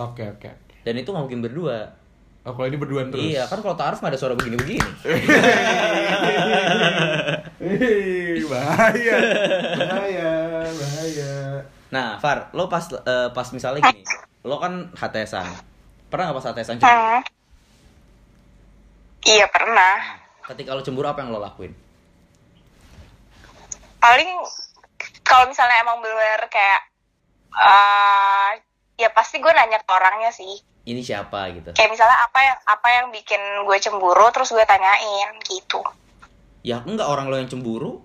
[0.02, 0.50] Oke oke.
[0.82, 2.01] Dan itu nggak mungkin berdua.
[2.42, 3.22] Oh kalau ini berduaan terus.
[3.22, 4.82] Iya, kan kalau taaruf nggak ada suara begini-begini.
[8.50, 9.16] Bahaya,
[9.78, 10.32] bahaya,
[10.74, 11.32] bahaya.
[11.88, 14.02] Nah, Far, lo pas eh, pas misalnya gini,
[14.42, 15.46] lo kan HTSan.
[16.10, 16.98] Pernah nggak pas HTSan cemburu?
[16.98, 17.22] Hmm.
[19.22, 21.70] iya pernah Ketika lo cemburu apa yang lo lakuin?
[24.02, 24.26] paling
[25.22, 26.82] kalau misalnya emang bener kayak
[27.54, 28.50] eh
[28.94, 31.70] ya pasti gue nanya ke orangnya sih Ini siapa gitu?
[31.72, 35.80] kayak misalnya apa yang apa yang bikin gue cemburu terus gue tanyain gitu
[36.62, 37.98] Ya enggak orang lo yang cemburu.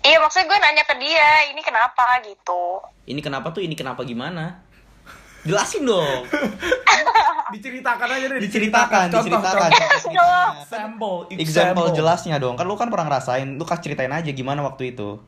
[0.00, 3.62] iya maksudnya gue nanya ke dia ini kenapa gitu Ini kenapa tuh?
[3.62, 4.62] Ini kenapa gimana?
[5.42, 6.26] Jelasin dong.
[7.54, 8.38] Diceritakan aja deh.
[8.42, 9.70] Diceritakan, Contoh, diceritakan.
[9.70, 10.46] contoh.
[10.58, 12.58] Example, Example jelasnya dong.
[12.58, 13.54] Kan lu kan pernah ngerasain.
[13.54, 15.22] Lu kasih ceritain aja gimana waktu itu.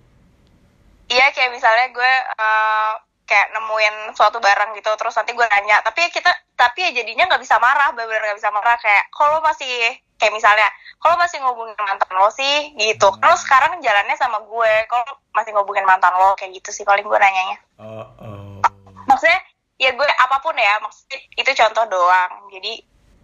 [1.07, 2.93] Iya kayak misalnya gue eh,
[3.29, 5.85] kayak nemuin suatu barang gitu terus nanti gue nanya.
[5.85, 8.81] Tapi kita tapi ya jadinya nggak bisa marah bener-bener nggak bisa marah.
[8.81, 10.67] Kayak kalau masih kayak misalnya
[10.99, 13.13] kalau masih ngobungin mantan lo sih gitu.
[13.21, 17.19] Kalau sekarang jalannya sama gue kalau masih ngobungin mantan lo kayak gitu sih paling gue
[17.21, 17.59] nanyanya.
[17.79, 18.59] Oh, oh.
[19.07, 19.39] maksudnya
[19.79, 22.33] ya gue apa pun ya maksudnya itu contoh doang.
[22.51, 22.73] Jadi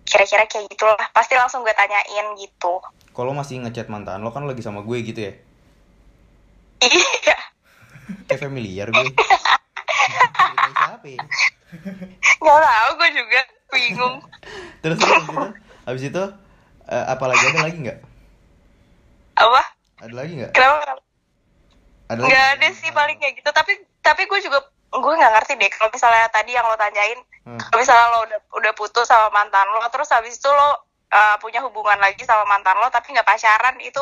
[0.05, 1.09] kira-kira kayak gitulah.
[1.17, 2.79] Pasti langsung gue tanyain gitu.
[3.17, 5.35] Kalau masih ngechat mantan lo kan lagi sama gue gitu ya.
[6.85, 7.37] iya.
[8.29, 9.09] Kayak familiar gue.
[10.75, 11.23] Siapa ya?
[12.39, 13.41] nggak tahu gue juga
[13.75, 14.17] bingung.
[14.83, 15.45] Terus habis itu,
[15.89, 16.25] habis itu
[16.89, 17.45] eh, apa lagi?
[17.51, 17.99] Ada lagi nggak?
[19.35, 19.63] apa?
[20.05, 20.53] Ada lagi nggak?
[20.55, 21.03] kenapa kenapa?
[22.07, 23.51] Ada nggak ada sih paling kayak gitu.
[23.51, 23.73] Tapi
[24.05, 24.63] tapi gue juga
[24.95, 25.71] gue nggak ngerti deh.
[25.75, 27.61] Kalau misalnya tadi yang lo tanyain Hmm.
[27.61, 30.81] kalau misalnya lo udah udah putus sama mantan lo terus habis itu lo
[31.13, 34.01] uh, punya hubungan lagi sama mantan lo tapi nggak pacaran itu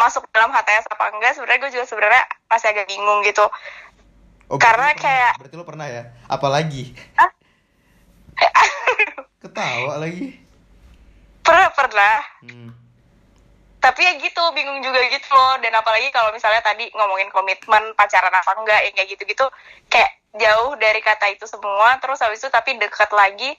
[0.00, 1.36] masuk dalam HTS apa enggak?
[1.36, 3.44] Sebenarnya gue juga sebenarnya masih agak bingung gitu
[4.46, 6.02] Oh, Karena berarti pernah- kayak- berarti lo pernah ya?
[6.26, 6.84] Apalagi?
[9.42, 10.40] Ketawa lagi.
[11.40, 12.72] pernah pernah Hmm.
[13.78, 18.32] tapi ya gitu bingung juga gitu loh dan apalagi kalau misalnya tadi ngomongin komitmen pacaran
[18.32, 19.44] apa enggak yang kayak gitu-gitu
[19.86, 23.52] kayak jauh dari kata itu semua terus habis itu tapi dekat lagi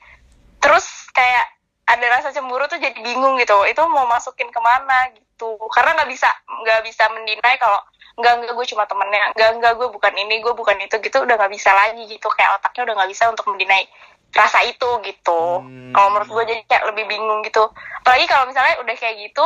[0.58, 1.46] terus kayak
[1.86, 6.10] ada rasa cemburu tuh jadi bingung gitu itu mau masukin ke mana gitu karena nggak
[6.10, 7.78] bisa nggak bisa mendinai kalau
[8.16, 9.36] nggak nggak gue cuma temennya.
[9.36, 12.28] Nggak nggak gue bukan ini gue bukan itu gitu udah nggak bisa lagi gitu.
[12.32, 13.86] Kayak otaknya udah nggak bisa untuk mendinai
[14.36, 15.42] rasa itu gitu.
[15.64, 15.96] Hmm.
[15.96, 17.64] kalau menurut gue jadi kayak lebih bingung gitu.
[18.04, 19.46] Apalagi kalau misalnya udah kayak gitu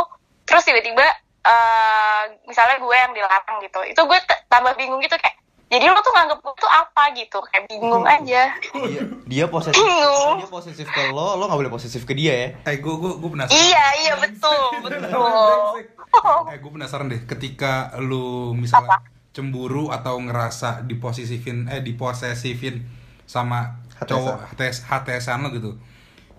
[0.50, 1.06] terus tiba-tiba
[1.40, 3.80] eh misalnya gue yang dilarang gitu.
[3.86, 5.38] Itu gue tambah bingung gitu kayak
[5.70, 9.78] jadi lo tuh nganggep gue tuh apa gitu kayak bingung aja Dia, dia posesif.
[9.78, 10.42] Bingung.
[10.42, 12.48] Dia posesif ke lo, lo gak boleh posesif ke dia ya.
[12.66, 13.54] Eh, gue gue gue penasaran.
[13.56, 15.86] iya iya betul betul
[16.50, 18.98] Eh, gue penasaran deh, ketika lu misalnya
[19.30, 22.82] cemburu atau ngerasa diposisifin, eh diposesifin
[23.24, 24.10] sama HTS.
[24.10, 25.78] cowok HTS HTSan lo gitu.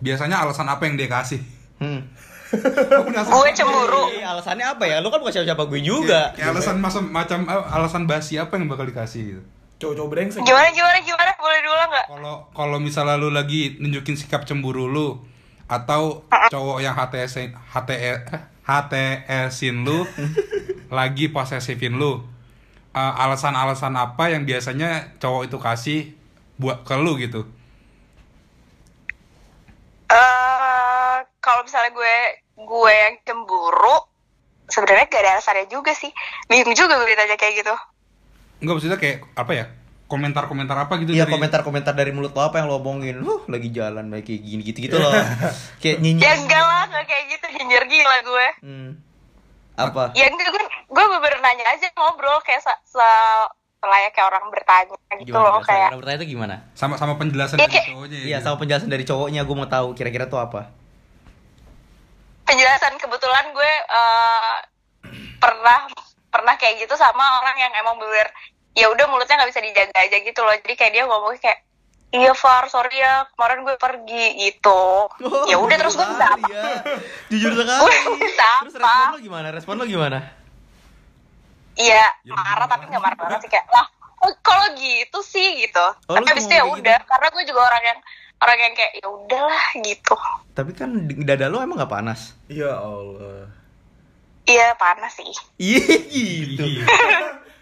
[0.03, 1.39] Biasanya alasan apa yang dia kasih?
[1.79, 2.11] Hmm.
[2.53, 3.31] Gue penasaran.
[3.33, 4.99] gue cemburu Eh, alasannya apa ya?
[4.99, 6.35] Lo kan bukan siapa-siapa gue juga.
[6.35, 9.43] Kayak alasan macam macam eh, alasan basi apa yang bakal dikasih gitu.
[9.79, 10.41] Cowok-cowok brengsek.
[10.43, 15.23] gimana gimana gimana boleh dulu nggak Kalau kalau misalnya lu lagi nunjukin sikap cemburu lu
[15.65, 17.39] atau cowok yang HTS
[17.71, 18.19] HTS
[18.63, 20.05] HTSin lu
[20.93, 22.19] lagi posesifin lu.
[22.91, 26.01] eh, alasan-alasan apa yang biasanya cowok itu kasih
[26.57, 27.47] buat ke lu gitu?
[30.11, 31.00] eh
[31.41, 32.15] kalau misalnya gue
[32.57, 33.99] gue yang cemburu
[34.67, 36.13] sebenarnya gak ada alasannya juga sih
[36.47, 37.75] bingung juga gue ditanya kayak gitu
[38.61, 39.65] Enggak maksudnya kayak apa ya?
[40.05, 43.71] Komentar-komentar apa gitu Iya dari komentar-komentar dari mulut lo apa yang lo omongin Huh lagi
[43.71, 45.11] jalan kayak gini gitu-gitu loh
[45.83, 48.91] Kayak nyinyir ya enggak lah nggak kayak gitu nyindir gila gue hmm.
[49.75, 50.13] Apa?
[50.13, 53.49] ya enggak gue gue bener nanya aja ngobrol kayak se, se-
[53.79, 55.47] selayaknya orang bertanya gitu Gimana?
[55.49, 56.55] loh kayak Orang bertanya itu gimana?
[56.75, 58.21] sama sama penjelasan Iya, dari kayak- cowoknya ya.
[58.21, 58.45] Iya gitu.
[58.45, 60.61] sama penjelasan dari cowoknya gue mau tahu kira-kira tuh apa
[62.51, 64.57] penjelasan kebetulan gue eh,
[65.39, 65.87] pernah
[66.31, 68.27] pernah kayak gitu sama orang yang emang bener
[68.75, 70.55] ya udah mulutnya nggak bisa dijaga aja gitu loh.
[70.59, 71.61] Jadi kayak dia ngomongnya kayak
[72.11, 74.83] iya Far sorry ya kemarin gue pergi gitu.
[75.47, 76.65] Ya udah terus gue bisa apa ya.
[77.31, 77.83] Jujur sekali.
[77.83, 79.47] Gue bisa Terus apa respon lo gimana?
[79.55, 80.19] Respon lo gimana?
[81.79, 82.73] iya Ya, marah gimana?
[82.77, 83.87] tapi nggak marah banget sih kayak lah
[84.21, 85.65] oh, kalau gitu sih?
[85.65, 85.87] gitu.
[86.11, 87.99] Oh, tapi habis itu ya ngomong udah karena gue juga orang yang
[88.41, 90.17] orang yang kayak ya udahlah gitu.
[90.57, 90.91] Tapi kan
[91.25, 92.35] dada lo emang gak panas?
[92.49, 93.53] Ya Allah.
[94.49, 95.31] iya panas sih.
[95.61, 96.65] Iya gitu.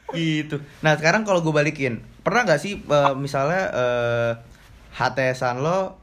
[0.08, 0.56] Gitu.
[0.80, 4.30] Nah sekarang kalau gue balikin pernah nggak sih eh, misalnya eh
[4.96, 6.00] HTSan lo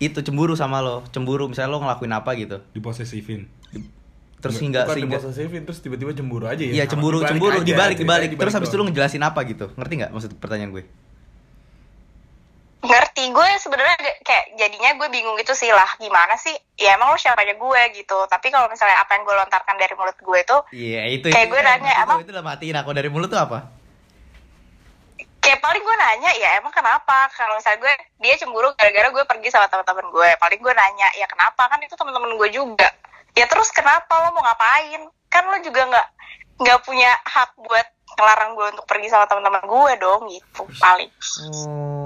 [0.00, 1.04] itu cemburu sama lo?
[1.12, 2.64] Cemburu misalnya lo ngelakuin apa gitu?
[2.72, 3.52] Diposesifin.
[4.36, 6.72] terus hingga Bukan sehingga diposesifin terus tiba-tiba cemburu aja ya.
[6.72, 9.66] iya cemburu Dibalik cemburu aja, dibalik ceritanya dibalik terus habis itu lo ngejelasin apa gitu?
[9.76, 10.84] Ngerti nggak maksud pertanyaan gue
[12.86, 13.24] ngerti.
[13.34, 16.54] Gue sebenarnya kayak jadinya gue bingung gitu sih lah gimana sih?
[16.78, 18.18] Ya emang lo siapanya gue gitu.
[18.30, 21.52] Tapi kalau misalnya apa yang gue lontarkan dari mulut gue itu iya itu Kayak itu,
[21.52, 23.58] gue itu, nanya, itu, emang- itu udah matiin aku dari mulut tuh apa?
[25.42, 27.30] Kayak paling gue nanya ya emang kenapa?
[27.34, 30.28] Kalau misalnya gue dia cemburu gara-gara gue pergi sama teman-teman gue.
[30.38, 31.70] Paling gue nanya ya kenapa?
[31.70, 32.88] Kan itu teman-teman gue juga.
[33.36, 34.10] Ya terus kenapa?
[34.26, 35.06] Lo mau ngapain?
[35.30, 36.06] Kan lo juga nggak
[36.56, 37.84] nggak punya hak buat
[38.16, 41.10] ngelarang gue untuk pergi sama teman-teman gue dong gitu paling.
[41.62, 42.05] Oh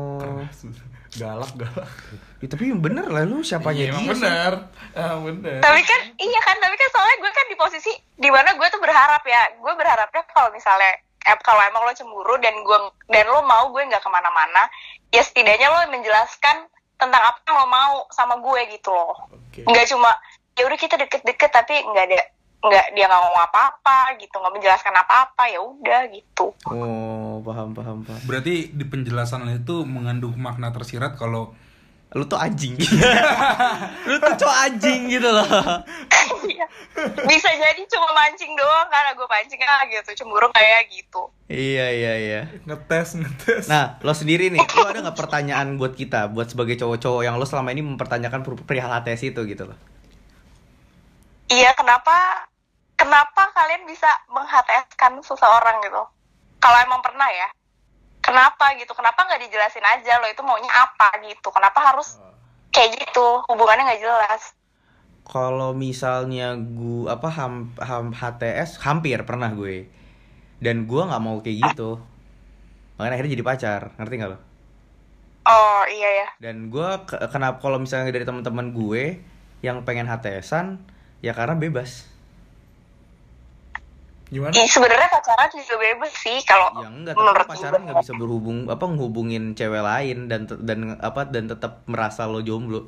[1.11, 1.91] galak galak.
[2.39, 4.53] ya, tapi bener lah lu siapanya Iya, emang dia bener.
[4.95, 5.59] Ah, bener.
[5.59, 8.79] tapi kan iya kan tapi kan soalnya gue kan di posisi di mana gue tuh
[8.79, 12.79] berharap ya gue berharapnya kalau misalnya eh, kalau emang lo cemburu dan gue
[13.11, 14.71] dan lo mau gue nggak ke mana-mana
[15.11, 19.17] ya setidaknya lo menjelaskan tentang apa yang lo mau sama gue gitu loh
[19.51, 19.67] Oke.
[19.67, 20.15] nggak cuma
[20.55, 22.21] ya udah kita deket-deket tapi nggak ada
[22.61, 28.05] nggak dia nggak ngomong apa-apa gitu nggak menjelaskan apa-apa ya udah gitu Oh, paham paham
[28.05, 28.21] paham.
[28.29, 31.57] Berarti di penjelasan itu mengandung makna tersirat kalau
[32.11, 32.75] Lu tuh anjing.
[34.11, 35.47] lu tuh cowok anjing gitu loh.
[36.43, 36.67] Iya.
[37.23, 42.13] bisa jadi cuma mancing doang karena gue pancing ah gitu cemburu kayak gitu iya iya
[42.19, 42.41] iya.
[42.67, 43.65] Ngetes, ngetes.
[43.71, 47.47] Nah, lo sendiri nih, lo ada nggak pertanyaan buat kita, buat sebagai cowok-cowok yang lo
[47.47, 49.79] selama ini mempertanyakan per- perihal HTS itu gitu loh?
[51.51, 52.47] iya kenapa
[53.01, 56.03] kenapa kalian bisa menghateskan seseorang gitu?
[56.61, 57.49] Kalau emang pernah ya.
[58.21, 58.93] Kenapa gitu?
[58.93, 61.49] Kenapa nggak dijelasin aja lo itu maunya apa gitu?
[61.57, 62.21] Kenapa harus
[62.75, 63.27] kayak gitu?
[63.49, 64.43] Hubungannya nggak jelas.
[65.25, 69.87] Kalau misalnya gue apa ham, ham HTS hampir pernah gue,
[70.65, 71.91] dan gue nggak mau kayak gitu,
[72.99, 74.39] makanya akhirnya jadi pacar, ngerti nggak lo?
[75.47, 76.29] oh iya ya.
[76.43, 79.23] Dan gue ke- kenapa kalau misalnya dari teman-teman gue
[79.63, 80.81] yang pengen HTSan,
[81.23, 82.10] ya karena bebas.
[84.31, 84.53] Gimana?
[84.53, 88.59] Ih, sebenarnya pacaran juga bebas sih kalau Ya enggak, tapi menurut pacaran nggak bisa berhubung
[88.67, 92.87] apa ngehubungin cewek lain dan dan apa dan tetap merasa lo jomblo.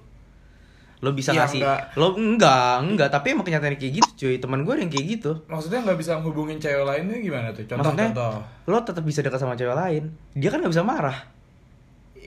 [0.99, 1.81] Lo bisa Ya, ngasih enggak.
[1.97, 4.39] lo enggak, enggak, tapi emang kenyataannya kayak gitu, cuy.
[4.39, 5.33] Teman gue yang kayak gitu.
[5.45, 7.67] Maksudnya nggak bisa menghubungin cewek lainnya gimana tuh?
[7.67, 8.35] Contoh, Maksudnya contoh.
[8.65, 10.03] lo tetap bisa dekat sama cewek lain.
[10.33, 11.19] Dia kan nggak bisa marah.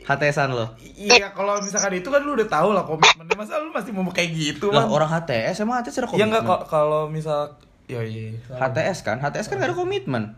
[0.03, 0.75] HTSan lo.
[0.77, 3.33] Iya, kalau misalkan itu kan lu udah tahu lah komitmennya.
[3.33, 6.27] Masa lu masih mau kayak gitu, Lah orang HTS emang HTS ada komitmen.
[6.29, 8.33] enggak kok kalau misal ya iya.
[8.33, 8.55] iya.
[8.57, 10.33] HTS kan, HTS kan gak ada komitmen.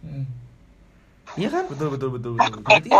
[0.00, 0.26] Hmm.
[1.38, 1.64] Iya kan?
[1.70, 2.58] Betul betul betul betul.
[2.58, 2.66] betul.
[2.66, 2.90] Berarti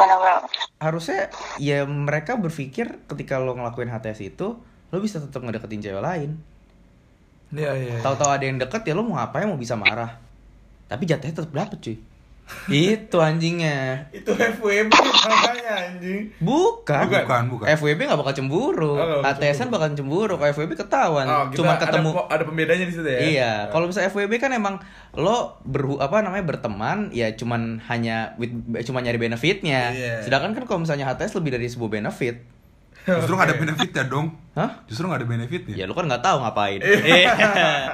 [0.78, 1.20] harusnya
[1.58, 4.54] ya mereka berpikir ketika lo ngelakuin HTS itu
[4.90, 6.38] lo bisa tetap ngedeketin cewek lain.
[7.50, 7.94] Iya iya.
[7.98, 8.02] iya.
[8.02, 10.22] Tahu-tahu ada yang deket ya lo mau ngapain mau bisa marah.
[10.86, 11.96] Tapi jatuhnya tetap dapet cuy.
[12.70, 14.06] Itu anjingnya.
[14.14, 16.30] Itu FWB namanya anjing.
[16.38, 17.02] Bukan.
[17.06, 17.66] bukan bukan.
[17.66, 18.94] FWB gak bakal cemburu.
[18.94, 20.34] Oh, nggak bakal HTSan bakal cemburu.
[20.36, 21.26] Kalau FWB ketahuan.
[21.26, 22.08] Oh, Cuma ada ketemu.
[22.14, 23.20] po- ada, pembedanya di situ ya.
[23.20, 24.74] Iya, kalau misalnya FWB kan emang
[25.14, 28.52] lo berhu apa namanya berteman ya cuman hanya with,
[28.84, 29.90] cuma nyari benefitnya.
[29.90, 30.14] Iya.
[30.22, 32.59] Sedangkan kan kalau misalnya HTS lebih dari sebuah benefit.
[33.02, 34.26] Justru nggak ada benefitnya dong.
[34.52, 34.82] Hah?
[34.84, 35.74] Justru nggak ada benefitnya.
[35.74, 36.80] Ya lu kan nggak tahu ngapain.
[36.80, 37.32] Iya.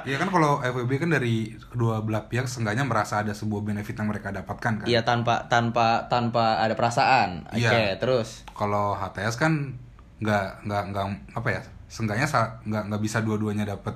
[0.02, 4.08] Ya kan kalau FWB kan dari kedua belah pihak seenggaknya merasa ada sebuah benefit yang
[4.08, 4.86] mereka dapatkan kan.
[4.86, 7.46] Iya tanpa tanpa tanpa ada perasaan.
[7.48, 7.94] Oke, Iya.
[7.96, 8.42] terus.
[8.50, 9.78] Kalau HTS kan
[10.18, 11.60] nggak nggak nggak apa ya?
[11.86, 13.94] Seenggaknya sa- nggak nggak bisa dua-duanya dapat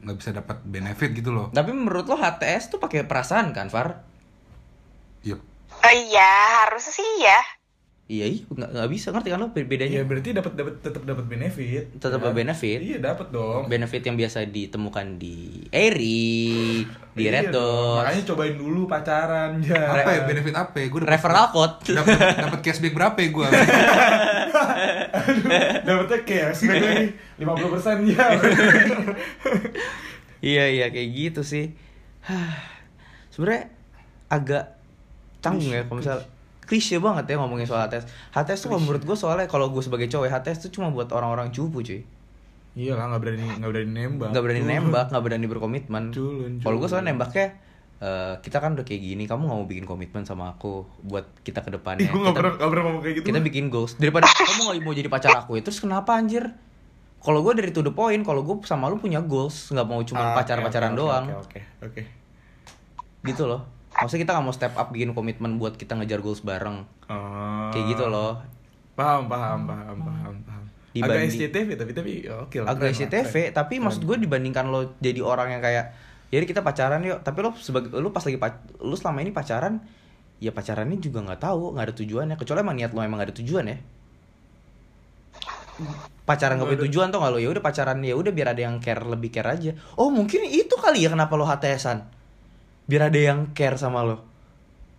[0.00, 1.48] nggak bisa dapat benefit gitu loh.
[1.50, 4.00] Tapi menurut lo HTS tuh pakai perasaan kan, Far?
[5.20, 5.36] Iya.
[5.70, 6.32] Oh iya,
[6.64, 7.40] harusnya sih ya.
[8.10, 10.02] Iya, iya, nggak nggak bisa ngerti kan lo Iya bedanya?
[10.02, 11.94] berarti dapat dapat tetap dapat benefit.
[11.94, 12.34] Tetap Ya.
[12.34, 12.78] benefit.
[12.82, 13.70] Iya dapat dong.
[13.70, 16.82] Benefit yang biasa ditemukan di Eri,
[17.14, 17.54] di Iya Red
[18.02, 19.94] Makanya cobain dulu pacaran ya.
[19.94, 20.86] Apa ya benefit apa ya?
[20.90, 21.86] Gue referral code.
[21.86, 23.46] dapat dapat cashback berapa ya gue?
[25.86, 28.26] Dapatnya cash lagi 50% ya.
[30.40, 31.76] Iya iya kayak gitu sih.
[32.24, 32.56] Hah,
[33.30, 33.70] Sebenarnya
[34.26, 34.74] agak
[35.38, 36.18] canggung ya kalau misal
[36.70, 38.06] klise banget ya ngomongin soal HTS.
[38.30, 41.82] HTS tuh menurut gue soalnya kalau gue sebagai cowok HTS tuh cuma buat orang-orang cupu
[41.82, 42.06] cuy.
[42.72, 44.28] Iya lah nggak berani nggak berani nembak.
[44.30, 44.70] Nggak berani Culun.
[44.72, 46.04] nembak, nggak berani berkomitmen.
[46.56, 47.58] Kalau gue soalnya nembaknya
[47.98, 51.60] eh, kita kan udah kayak gini, kamu nggak mau bikin komitmen sama aku buat kita
[51.60, 52.06] ke depannya.
[52.06, 53.26] Ih, gue Kita- pernah nggak pernah ngomong kayak gitu.
[53.26, 56.54] kita bikin goals daripada kamu nggak mau jadi pacar aku ya terus kenapa anjir
[57.18, 60.22] kalau gue dari to the point kalau gue sama lu punya goals nggak mau cuma
[60.22, 61.60] Ah, pacar oke, pacaran oke, doang Oke oke.
[61.84, 62.02] oke.
[63.22, 63.66] gitu loh
[64.00, 66.84] maksudnya kita nggak mau step up bikin komitmen buat kita ngejar goals bareng.
[67.06, 67.68] Oh.
[67.70, 68.40] kayak gitu loh.
[68.92, 70.62] Paham paham paham paham paham.
[70.90, 72.66] Dibanding- Agak SCTV tapi tapi oke lah.
[72.68, 73.54] agak keren SCTV keren.
[73.54, 75.94] tapi maksud gue dibandingkan lo jadi orang yang kayak
[76.28, 77.20] jadi kita pacaran yuk.
[77.20, 79.78] Tapi lo sebagai lu pas lagi pac- lu selama ini pacaran
[80.38, 82.36] ya pacarannya juga nggak tahu nggak ada tujuannya.
[82.36, 83.76] Kecuali emang niat lo emang gak ada tujuan ya.
[86.20, 87.38] Pacaran gak punya tujuan tuh nggak lo?
[87.38, 89.70] Ya udah pacaran ya udah biar ada yang care lebih care aja.
[89.94, 92.19] Oh mungkin itu kali ya kenapa lo HTSan
[92.90, 94.26] biar ada yang care sama lo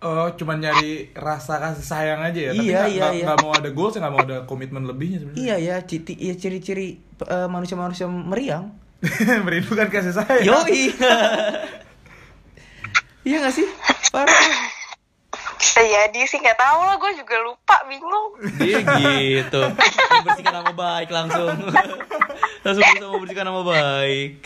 [0.02, 2.52] Oh, cuman nyari rasa kasih sayang aja ya.
[2.52, 3.24] Tapi Iya, nggak- iya, nggak iya.
[3.24, 5.38] nggak mau ada goals, nggak mau ada komitmen lebihnya sebenarnya.
[5.40, 8.74] iya ya citi ya ciri-ciri eh, manusia-manusia meriang
[9.46, 10.42] Merindukan kasih sayang.
[10.42, 10.90] yoi
[13.24, 13.68] iya gak sih
[14.10, 14.34] parah
[15.54, 18.34] Bisa jadi sih nggak tahu lah, gue juga lupa, bingung.
[18.58, 19.62] Dia gitu.
[19.62, 21.54] Membersihkan nama baik langsung.
[22.66, 24.42] langsung bisa membersihkan nama baik.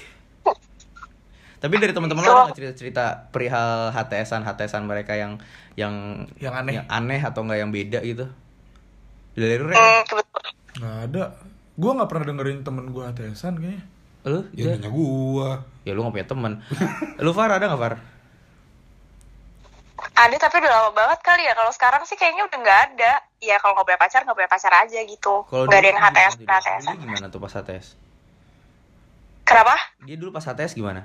[1.65, 5.41] Tapi dari teman-teman lo ada nggak cerita-cerita perihal HTSan HTSan mereka yang
[5.73, 6.73] yang Yang aneh.
[6.77, 8.29] yang aneh atau enggak yang beda gitu?
[9.33, 9.73] Dari lu?
[9.73, 10.53] Hmm, kebetulan.
[10.77, 11.23] Nggak ada.
[11.73, 13.81] Gue nggak pernah dengerin temen gue HTSan kayaknya.
[14.29, 14.45] Lu?
[14.53, 14.77] Ya Jar?
[14.77, 15.49] nanya gua.
[15.81, 16.51] Ya lu gak punya teman.
[17.25, 17.95] lu Far ada gak Far?
[20.15, 23.13] ada tapi udah lama banget kali ya kalau sekarang sih kayaknya udah nggak ada
[23.43, 26.33] ya kalau nggak punya pacar nggak punya pacar aja gitu Kalau nggak ada yang HTS?
[26.39, 27.87] HTS gimana tuh pas HTS?
[29.43, 29.75] kenapa
[30.07, 31.03] Dia dulu pas HTS gimana?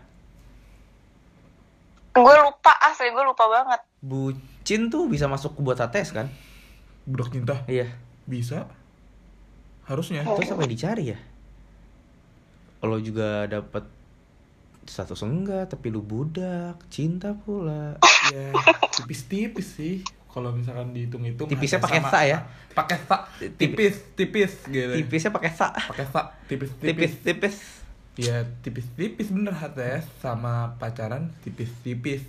[2.12, 6.26] Gue lupa asli gue lupa banget Bucin tuh bisa masuk buat HTS kan?
[7.02, 7.90] budak cinta Iya.
[8.24, 8.66] bisa
[9.82, 11.18] harusnya Terus apa yang dicari ya?
[12.80, 13.84] Lo juga dapet
[14.82, 17.98] status enggak, tapi lu budak, cinta pula.
[18.28, 18.50] ya
[18.92, 19.94] tipis-tipis sih
[20.26, 22.38] kalau misalkan dihitung-hitung Tipisnya HTS pakai sa ya?
[22.70, 23.16] pakai sa
[23.52, 25.74] tipis tipis gitu Tipisnya pakai sa.
[25.74, 27.56] pakai sa tipis tipis Tipis-tipis.
[28.14, 32.26] Ya tipis-tipis bener HTS sama pacaran tipis-tipis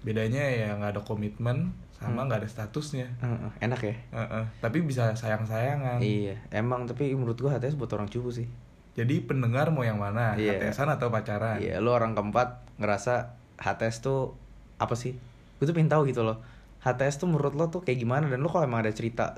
[0.00, 3.94] bedanya ya nggak ada komitmen sama nggak ada statusnya Heeh, enak ya?
[4.12, 4.44] Heeh.
[4.60, 8.46] tapi bisa sayang-sayangan Iya, emang tapi menurut gua HTS buat orang cupu sih.
[8.92, 10.60] jadi pendengar mau yang mana Iya.
[10.60, 14.36] HTSan atau pacaran Iya, lu orang keempat ngerasa HTS tuh
[14.76, 15.16] apa sih?
[15.56, 16.42] Gue tuh pengen tahu gitu loh.
[16.78, 19.32] HTS tuh menurut lo tuh kayak gimana dan lo kalau emang ada cerita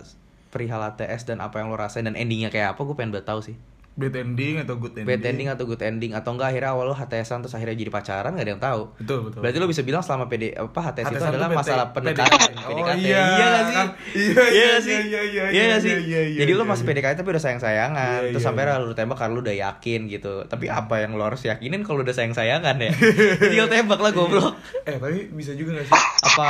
[0.48, 3.40] perihal HTS dan apa yang lo rasain dan endingnya kayak apa gue pengen banget tahu
[3.42, 3.56] sih.
[3.96, 6.94] Bad ending atau good ending Bad ending atau good ending atau enggak akhirnya awal lo
[6.94, 8.82] HTSan terus akhirnya jadi pacaran gak ada yang tahu.
[8.94, 11.86] betul betul Berarti lo bisa bilang selama PD apa HTS itu HTSan adalah tuh masalah
[11.86, 11.94] PT.
[11.96, 12.98] pendekatan, Oh, PDKT.
[13.02, 13.24] iya.
[13.24, 13.84] gak sih?
[14.14, 14.92] Iya, Iya iya, gak sih?
[14.92, 15.92] iya, iya, Iya gak iya, sih?
[15.98, 16.90] iya, iya, Jadi lo iya, masih iya.
[16.92, 18.20] PDKT tapi udah sayang-sayangan.
[18.20, 18.76] Iya, Terus iya, sampai iya.
[18.78, 20.34] lu tembak karena lu udah yakin gitu.
[20.44, 22.92] Tapi apa yang lo harus yakinin kalau udah sayang-sayangan ya?
[23.42, 24.60] Jadi lo tembak lah goblok.
[24.82, 26.48] eh tapi bisa juga gak sih Apa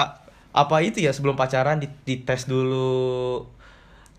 [0.53, 3.45] apa itu ya sebelum pacaran di- dites dulu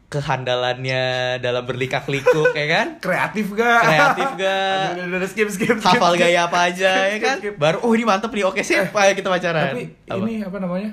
[0.08, 1.04] kehandalannya
[1.38, 2.88] dalam berlikak-likuk ya kan?
[3.04, 4.88] kreatif gak Kreatif gak?
[5.04, 6.24] Udah, skip skip skip, Hafal skip.
[6.24, 7.38] gaya apa aja Skip, ya skip, kan?
[7.38, 7.56] skip.
[7.58, 8.44] Baru oh ini mantep nih.
[8.44, 9.76] Oke sip, ayo kita pacaran.
[9.76, 10.24] tapi Apa?
[10.24, 10.92] ini apa namanya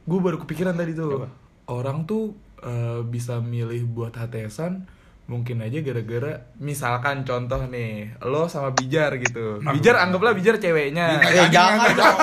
[0.00, 1.28] gue baru kepikiran tadi tuh Apa?
[1.68, 4.86] orang tuh eh, bisa milih buat HTSan
[5.30, 11.46] mungkin aja gara-gara misalkan contoh nih lo sama Bijar gitu Bijar anggaplah Bijar ceweknya Eh,
[11.48, 12.16] jangan dong.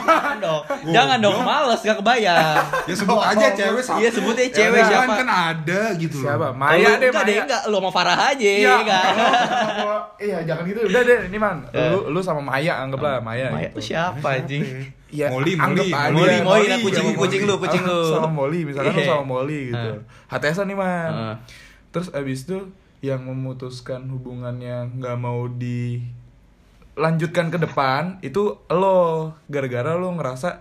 [0.00, 0.62] Jangan dong.
[0.86, 2.60] Jangan dong, males gak kebayang.
[2.84, 5.12] Ya sebut aja cewek Iya sebutnya Ya cewek siapa?
[5.16, 6.24] kan ada gitu loh.
[6.26, 9.04] siapa Maya lu- deh enggak deh, Maya enggak lu sama Farah aja Iya, kan.
[9.08, 11.88] kalau- iya jangan gitu udah deh ini man Eh.
[11.88, 13.76] lu lu sama Maya anggaplah Maya Maya gitu.
[13.76, 14.62] tuh siapa anjing?
[15.10, 16.12] Ya, Molly, anggap Molly, aja.
[16.12, 17.98] Molly, Molly, nah, kucing- kucing lu, kucing lu.
[18.06, 19.08] sama Molly misalkan lu Iya.
[19.10, 19.90] sama Molly gitu
[20.28, 21.34] HTSan nih man Heeh.
[21.90, 22.58] Terus abis itu
[23.00, 25.48] yang memutuskan hubungannya nggak mau
[26.94, 28.98] dilanjutkan ke depan itu lo
[29.46, 30.60] gara-gara lo ngerasa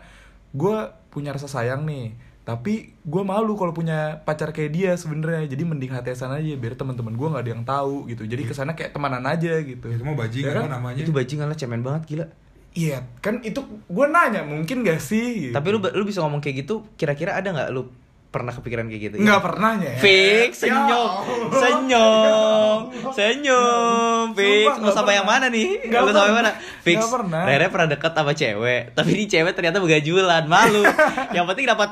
[0.52, 0.78] gue
[1.10, 5.92] punya rasa sayang nih tapi gue malu kalau punya pacar kayak dia sebenarnya jadi mending
[5.92, 9.22] HTSan aja biar teman-teman gue nggak ada yang tahu gitu jadi ke sana kayak temanan
[9.22, 10.70] aja gitu Itu mah bajingan Ya kan?
[10.72, 10.98] namanya.
[10.98, 12.26] Itu bajingan lah cemen banget gila.
[12.72, 15.54] iya kan itu gue nanya mungkin gak sih gitu.
[15.54, 17.90] Tapi lu lu bisa ngomong kayak gitu, kira-kira ada nggak lu
[18.30, 19.16] pernah kepikiran kayak gitu?
[19.20, 21.58] nggak pernah ya Fix, Ya senyum, Allah.
[21.58, 24.70] senyum, senyum, fix.
[24.78, 25.90] Mau sampai yang mana nih?
[25.90, 26.50] Nggak Lu sampai mana?
[26.86, 26.98] Fix.
[27.02, 27.42] Nggak pernah.
[27.44, 30.86] Rere pernah deket sama cewek, tapi ini cewek ternyata begajulan, malu.
[31.36, 31.90] yang penting dapat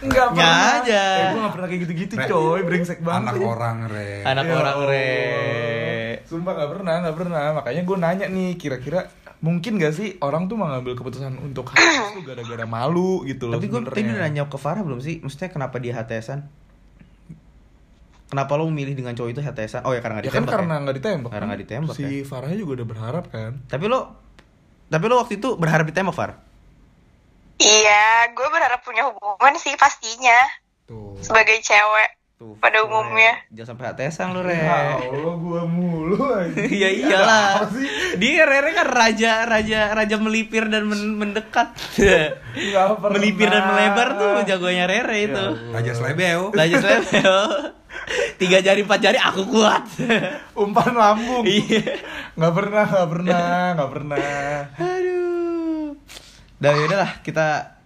[0.00, 1.02] Nggak Nggak pernah aja.
[1.04, 4.12] Eh, gue nggak pernah kayak gitu-gitu coy brengsek banget Anak orang, Re.
[4.24, 5.08] anak Ya orang re.
[6.24, 9.08] Sumpah gak pernah, gak pernah Makanya gue nanya nih, kira-kira
[9.40, 13.66] mungkin gak sih orang tuh mengambil keputusan untuk HTS tuh gara-gara malu gitu loh Tapi
[13.66, 15.20] gue ini udah nanya ke Farah belum sih?
[15.20, 16.44] Maksudnya kenapa dia HTSan?
[18.30, 19.82] Kenapa lo memilih dengan cowok itu HTSan?
[19.82, 20.80] Oh ya karena Ya nggak kan ditembak karena ya?
[20.80, 21.48] nggak ditembak Karena kan?
[21.50, 22.10] nggak ditembak, Si ya.
[22.22, 24.00] Farahnya juga udah berharap kan Tapi lo
[24.86, 26.30] tapi lo waktu itu berharap ditembak Far?
[27.56, 30.38] iya gue berharap punya hubungan sih pastinya
[30.84, 32.08] Tuh sebagai cewek
[32.40, 32.56] Tuh.
[32.56, 34.56] pada umumnya Jangan sampai HTSan lo Re.
[34.56, 37.68] Ya Allah gue mulu aja Iya iyalah.
[38.16, 41.68] Dia Rere kan raja raja raja melipir dan men- mendekat.
[41.92, 43.12] Nggak pernah.
[43.12, 45.44] melipir dan melebar tuh jagonya Rere itu.
[45.52, 46.48] Ya Raja Slebeo.
[46.56, 47.40] Raja Slebeo.
[48.34, 49.84] Tiga jari empat jari aku kuat.
[50.56, 52.00] Umpan lambung Iya.
[52.34, 53.44] Nggak pernah, nggak pernah,
[53.76, 54.24] nggak pernah
[54.80, 55.92] Aduh.
[56.56, 57.76] Dan yaudah lah kita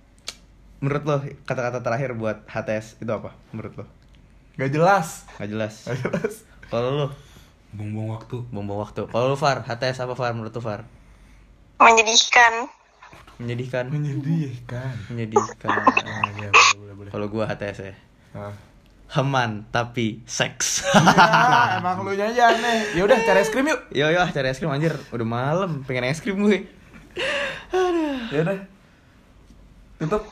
[0.79, 3.87] menurut lo kata-kata terakhir buat HTS itu apa menurut lo?
[4.55, 5.75] Gak jelas Gak jelas.
[5.87, 6.35] Gak jelas
[6.71, 7.07] Kalau lo
[7.75, 8.39] Buang-buang waktu.
[8.55, 9.03] buang waktu.
[9.11, 10.87] Kalau lo Far, HTS apa Far menurut lo Far?
[11.83, 12.71] menyedihkan
[13.43, 13.91] Menyedihkan.
[13.91, 15.75] Menyedihkan Menyedihkan.
[15.75, 17.11] Ah, iya, boleh, boleh, boleh.
[17.11, 17.95] Kalau gua HTS ya.
[18.31, 18.55] Ah.
[19.11, 20.87] Heman tapi seks.
[20.95, 22.79] Ya, emang lu nyanyi aneh.
[22.95, 23.81] Ya udah cari es krim yuk.
[23.91, 24.95] Yo yo cari es krim anjir.
[25.11, 26.67] Udah malam, pengen es krim gue.
[28.31, 28.59] Ya udah.
[29.99, 30.25] Tutup.